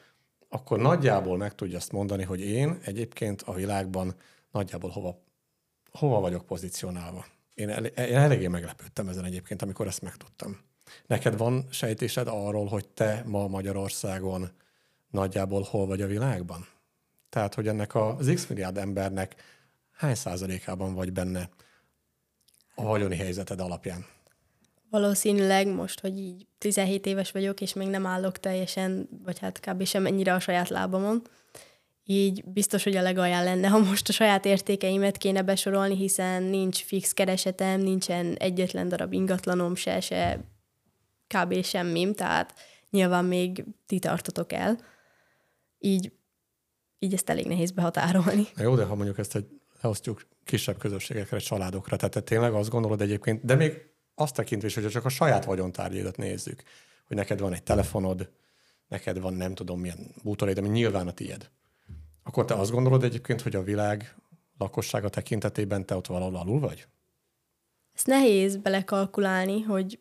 akkor 0.50 0.80
nagyjából 0.80 1.38
meg 1.38 1.56
tudja 1.56 1.78
azt 1.78 1.92
mondani, 1.92 2.24
hogy 2.24 2.40
én 2.40 2.80
egyébként 2.84 3.42
a 3.42 3.54
világban 3.54 4.16
nagyjából 4.52 4.90
hova, 4.90 5.20
hova 5.92 6.20
vagyok 6.20 6.46
pozícionálva. 6.46 7.26
Én, 7.54 7.70
el, 7.70 7.86
én 7.86 8.16
eléggé 8.16 8.48
meglepődtem 8.48 9.08
ezen 9.08 9.26
egyébként, 9.26 9.62
amikor 9.62 9.88
ezt 9.88 10.02
megtudtam. 10.02 10.60
Neked 11.06 11.38
van 11.38 11.68
sejtésed 11.70 12.28
arról, 12.28 12.66
hogy 12.66 12.88
te 12.88 13.24
ma 13.26 13.48
Magyarországon 13.48 14.50
nagyjából 15.10 15.62
hol 15.62 15.86
vagy 15.86 16.02
a 16.02 16.08
világban? 16.08 16.68
Tehát, 17.30 17.54
hogy 17.54 17.68
ennek 17.68 17.96
az 17.96 18.32
x 18.34 18.48
milliárd 18.48 18.78
embernek 18.78 19.36
hány 19.92 20.16
százalékában 20.16 20.94
vagy 20.94 21.14
benne 21.14 21.50
a 22.76 22.84
vagyoni 22.84 23.16
helyzeted 23.16 23.60
alapján? 23.60 24.06
Valószínűleg 24.90 25.68
most, 25.68 26.00
hogy 26.00 26.18
így 26.18 26.46
17 26.58 27.06
éves 27.06 27.32
vagyok, 27.32 27.62
és 27.62 27.74
még 27.74 27.88
nem 27.88 28.06
állok 28.06 28.40
teljesen, 28.40 29.10
vagy 29.24 29.40
hát 29.40 29.60
kb. 29.60 29.86
sem 29.86 30.06
ennyire 30.06 30.34
a 30.34 30.40
saját 30.40 30.70
lábamon, 30.70 31.22
így 32.10 32.44
biztos, 32.46 32.84
hogy 32.84 32.96
a 32.96 33.02
legalján 33.02 33.44
lenne, 33.44 33.68
ha 33.68 33.78
most 33.78 34.10
a 34.10 34.12
saját 34.12 34.46
értékeimet 34.46 35.18
kéne 35.18 35.42
besorolni, 35.42 35.96
hiszen 35.96 36.44
nincs 36.44 36.84
fix 36.84 37.14
keresetem, 37.14 37.80
nincsen 37.80 38.36
egyetlen 38.36 38.88
darab 38.88 39.14
ingatlanom 39.14 39.76
se, 39.76 40.00
se 40.00 40.40
kb. 41.28 41.64
semmim, 41.64 42.14
tehát 42.14 42.54
nyilván 42.90 43.26
még 43.26 43.66
ti 43.86 44.00
tartotok 44.00 44.54
el. 44.54 44.80
Így, 45.80 46.12
így 47.00 47.14
ezt 47.14 47.30
elég 47.30 47.46
nehéz 47.46 47.72
behatárolni. 47.72 48.48
Na 48.56 48.64
jó, 48.64 48.76
de 48.76 48.84
ha 48.84 48.96
mondjuk 48.96 49.18
ezt 49.18 49.36
egy 49.36 49.46
leosztjuk 49.82 50.28
kisebb 50.44 50.78
közösségekre, 50.78 51.38
családokra, 51.38 51.96
tehát 51.98 52.14
te 52.14 52.22
tényleg 52.22 52.54
azt 52.54 52.70
gondolod 52.70 53.02
egyébként, 53.02 53.46
de 53.46 53.56
még 53.56 53.82
azt 54.20 54.36
tekintve 54.36 54.68
is, 54.68 54.74
hogyha 54.74 54.90
csak 54.90 55.06
a 55.06 55.10
saját 55.10 55.46
vagyontárgyédat 55.46 56.18
nézzük, 56.18 56.64
hogy 57.08 57.18
neked 57.18 57.40
van 57.40 57.54
egy 57.54 57.64
telefonod, 57.64 58.30
neked 58.88 59.20
van 59.20 59.34
nem 59.34 59.56
tudom 59.56 59.80
milyen 59.80 60.14
bútoraid, 60.24 60.58
ami 60.58 60.68
nyilván 60.68 61.08
a 61.08 61.12
tied, 61.12 61.50
akkor 62.24 62.46
te 62.46 62.54
azt 62.54 62.72
gondolod 62.72 63.04
egyébként, 63.04 63.42
hogy 63.42 63.56
a 63.56 63.64
világ 63.64 64.16
lakossága 64.58 65.10
tekintetében 65.10 65.86
te 65.86 65.96
ott 65.96 66.08
valahol 66.08 66.36
alul 66.36 66.60
vagy? 66.60 66.88
Ezt 67.94 68.08
nehéz 68.08 68.58
belekalkulálni, 68.58 69.62
hogy 69.62 70.00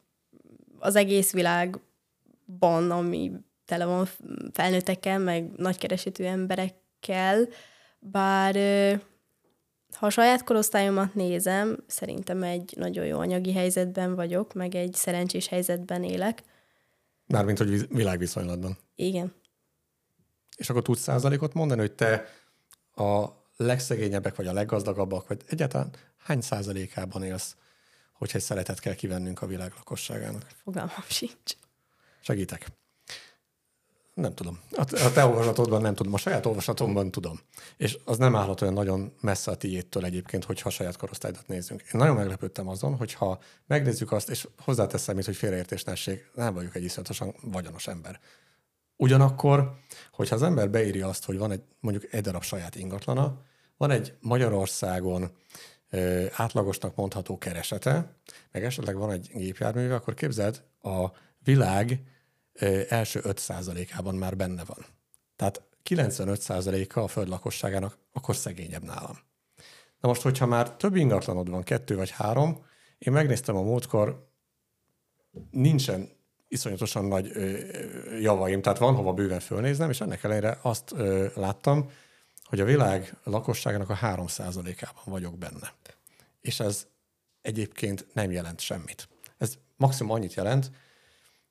az 0.79 0.97
egész 0.97 1.33
világban, 1.33 2.91
ami 2.91 3.33
tele 3.65 3.85
van 3.85 4.09
felnőttekkel, 4.53 5.19
meg 5.19 5.51
nagykeresetű 5.57 6.25
emberekkel, 6.25 7.49
bár 7.99 8.55
ha 9.97 10.07
a 10.07 10.11
saját 10.11 10.45
korosztályomat 10.45 11.15
nézem, 11.15 11.85
szerintem 11.87 12.43
egy 12.43 12.75
nagyon 12.77 13.07
jó 13.07 13.19
anyagi 13.19 13.53
helyzetben 13.53 14.15
vagyok, 14.15 14.55
meg 14.55 14.75
egy 14.75 14.95
szerencsés 14.95 15.47
helyzetben 15.49 16.05
élek. 16.05 16.43
Mármint, 17.27 17.59
hogy 17.59 17.89
világviszonylatban. 17.89 18.79
Igen. 18.95 19.35
És 20.57 20.71
akkor 20.71 20.83
tudsz 20.83 21.01
százalékot 21.01 21.55
mondani, 21.55 21.81
hogy 21.81 21.93
te 21.93 22.29
a 22.95 23.27
legszegényebbek, 23.57 24.37
vagy 24.37 24.47
a 24.47 24.53
leggazdagabbak, 24.53 25.29
vagy 25.29 25.43
egyáltalán 25.47 25.91
hány 26.19 26.41
százalékában 26.41 27.23
élsz, 27.23 27.57
hogyha 28.13 28.39
egy 28.39 28.45
szeretet 28.45 28.81
kell 28.81 28.95
kivennünk 28.95 29.43
a 29.43 29.47
világ 29.47 29.73
lakosságának? 29.77 30.47
Fogalmam 30.63 31.05
sincs. 31.09 31.53
Segítek. 32.21 32.67
Nem 34.17 34.35
tudom. 34.35 34.61
A 34.71 35.13
te 35.13 35.25
olvasatodban 35.25 35.81
nem 35.81 35.95
tudom, 35.95 36.15
a 36.15 36.19
saját 36.19 36.47
olvasatomban 36.47 37.11
tudom. 37.11 37.41
És 37.77 37.99
az 38.05 38.19
nem 38.19 38.37
állhat 38.37 38.61
olyan 38.61 38.75
nagyon 38.75 39.13
messze 39.21 39.51
a 39.51 39.57
tiédtől 39.57 40.05
egyébként, 40.05 40.45
hogyha 40.45 40.69
a 40.69 40.73
saját 40.73 40.97
korosztályodat 40.97 41.47
nézzünk. 41.47 41.81
Én 41.81 41.89
nagyon 41.93 42.17
meglepődtem 42.17 42.69
azon, 42.69 42.97
hogyha 42.97 43.39
megnézzük 43.67 44.13
azt, 44.13 44.31
és 44.31 44.49
hozzáteszem 44.59 45.19
itt, 45.19 45.25
hogy 45.25 45.37
félreértés 45.37 45.85
nem 46.35 46.55
vagyok 46.55 46.75
egy 46.75 46.85
iszonyatosan 46.85 47.35
vagyonos 47.43 47.87
ember. 47.87 48.21
Ugyanakkor, 48.97 49.73
hogyha 50.13 50.35
az 50.35 50.43
ember 50.43 50.71
beírja 50.71 51.09
azt, 51.09 51.25
hogy 51.25 51.39
van 51.39 51.51
egy 51.51 51.63
mondjuk 51.81 52.13
egy 52.13 52.23
darab 52.23 52.43
saját 52.43 52.75
ingatlana, 52.75 53.43
van 53.77 53.91
egy 53.91 54.15
Magyarországon 54.21 55.31
ö, 55.91 56.27
átlagosnak 56.33 56.95
mondható 56.95 57.39
keresete, 57.39 58.17
meg 58.53 58.65
esetleg 58.65 58.97
van 58.97 59.11
egy 59.11 59.31
gépjárműve, 59.35 59.95
akkor 59.95 60.15
képzeld, 60.15 60.63
a 60.83 61.11
világ 61.39 62.01
első 62.89 63.21
5%-ában 63.25 64.15
már 64.15 64.37
benne 64.37 64.65
van. 64.65 64.87
Tehát 65.37 65.63
95%-a 65.91 67.01
a 67.01 67.09
föld 67.09 67.29
lakosságának 67.29 67.99
akkor 68.13 68.37
szegényebb 68.37 68.83
nálam. 68.83 69.19
Na 70.01 70.09
most, 70.09 70.23
hogyha 70.23 70.47
már 70.47 70.71
több 70.71 70.97
ingatlanod 70.97 71.51
van, 71.51 71.63
kettő 71.63 71.97
vagy 71.97 72.11
három, 72.11 72.65
én 72.99 73.13
megnéztem 73.13 73.57
a 73.57 73.63
múltkor, 73.63 74.29
nincsen 75.51 76.09
iszonyatosan 76.49 77.05
nagy 77.05 77.31
ö, 77.35 77.59
javaim, 78.21 78.63
tehát 78.63 78.79
van 78.79 78.95
hova 78.95 79.13
bőven 79.13 79.41
fölnéznem, 79.41 79.91
és 79.91 80.01
ennek 80.01 80.25
ellenére 80.25 80.59
azt 80.63 80.93
ö, 80.93 81.27
láttam, 81.35 81.91
hogy 82.45 82.61
a 82.61 82.65
világ 82.65 83.17
lakosságának 83.25 83.91
a 83.91 83.99
3%-ában 84.03 85.03
vagyok 85.05 85.39
benne. 85.39 85.73
És 86.41 86.61
ez 86.61 86.87
egyébként 87.43 88.07
nem 88.13 88.31
jelent 88.31 88.61
semmit. 88.61 89.09
Ez 89.39 89.55
maximum 89.77 90.13
annyit 90.13 90.35
jelent, 90.35 90.71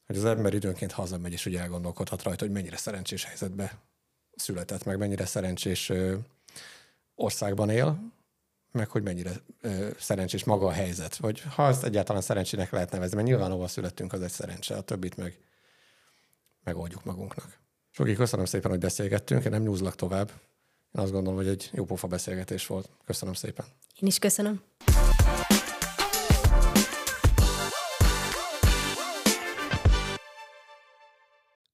hogy 0.06 0.18
az 0.18 0.26
ember 0.26 0.54
időnként 0.54 0.92
hazamegy, 0.92 1.32
és 1.34 1.46
ugye 1.46 1.60
elgondolkodhat 1.60 2.24
rajta, 2.24 2.46
hogy 2.46 2.54
mennyire 2.54 2.78
szerencsés 2.78 3.24
helyzetbe 3.24 3.80
született, 4.36 4.84
meg 4.84 4.98
mennyire 4.98 5.26
szerencsés 5.26 5.90
ö, 5.90 6.16
országban 7.16 7.70
él, 7.70 8.14
meg 8.72 8.90
hogy 8.90 9.04
mennyire 9.04 9.32
ö, 9.62 9.90
szerencsés 10.00 10.44
maga 10.44 10.68
a 10.68 10.72
helyzet. 10.72 11.16
Vagy 11.16 11.42
ha 11.42 11.68
ezt 11.68 11.84
egyáltalán 11.84 12.22
szerencsének 12.22 12.72
lehet 12.72 12.92
nevezni, 12.92 13.16
mert 13.16 13.28
nyilván 13.28 13.52
ahol 13.52 13.68
születtünk, 13.68 14.14
az 14.14 14.22
egy 14.22 14.32
szerencse, 14.32 14.76
a 14.76 14.82
többit 14.82 15.18
meg 15.18 15.38
megoldjuk 16.64 17.04
magunknak. 17.04 17.60
Soki, 17.92 18.14
köszönöm 18.14 18.46
szépen, 18.46 18.72
hogy 18.72 18.80
beszélgettünk, 18.80 19.46
én 19.46 19.52
nem 19.52 19.62
nyúzlak 19.62 19.96
tovább. 19.96 20.32
Én 20.96 21.02
azt 21.02 21.12
gondolom, 21.12 21.38
hogy 21.38 21.48
egy 21.48 21.70
jó 21.74 21.86
pofa 21.86 22.08
beszélgetés 22.08 22.68
volt. 22.68 22.90
Köszönöm 23.06 23.34
szépen. 23.34 23.66
Én 24.00 24.08
is 24.08 24.20
köszönöm. 24.20 24.62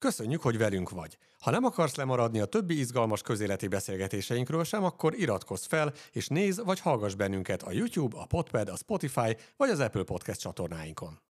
Köszönjük, 0.01 0.41
hogy 0.41 0.57
velünk 0.57 0.89
vagy! 0.89 1.17
Ha 1.39 1.51
nem 1.51 1.63
akarsz 1.63 1.95
lemaradni 1.95 2.39
a 2.39 2.45
többi 2.45 2.79
izgalmas 2.79 3.21
közéleti 3.21 3.67
beszélgetéseinkről 3.67 4.63
sem, 4.63 4.83
akkor 4.83 5.13
iratkozz 5.19 5.65
fel, 5.65 5.93
és 6.11 6.27
nézz 6.27 6.59
vagy 6.59 6.79
hallgass 6.79 7.13
bennünket 7.13 7.63
a 7.63 7.71
YouTube, 7.71 8.17
a 8.17 8.25
Podpad, 8.25 8.69
a 8.69 8.75
Spotify 8.75 9.37
vagy 9.57 9.69
az 9.69 9.79
Apple 9.79 10.03
Podcast 10.03 10.39
csatornáinkon. 10.39 11.19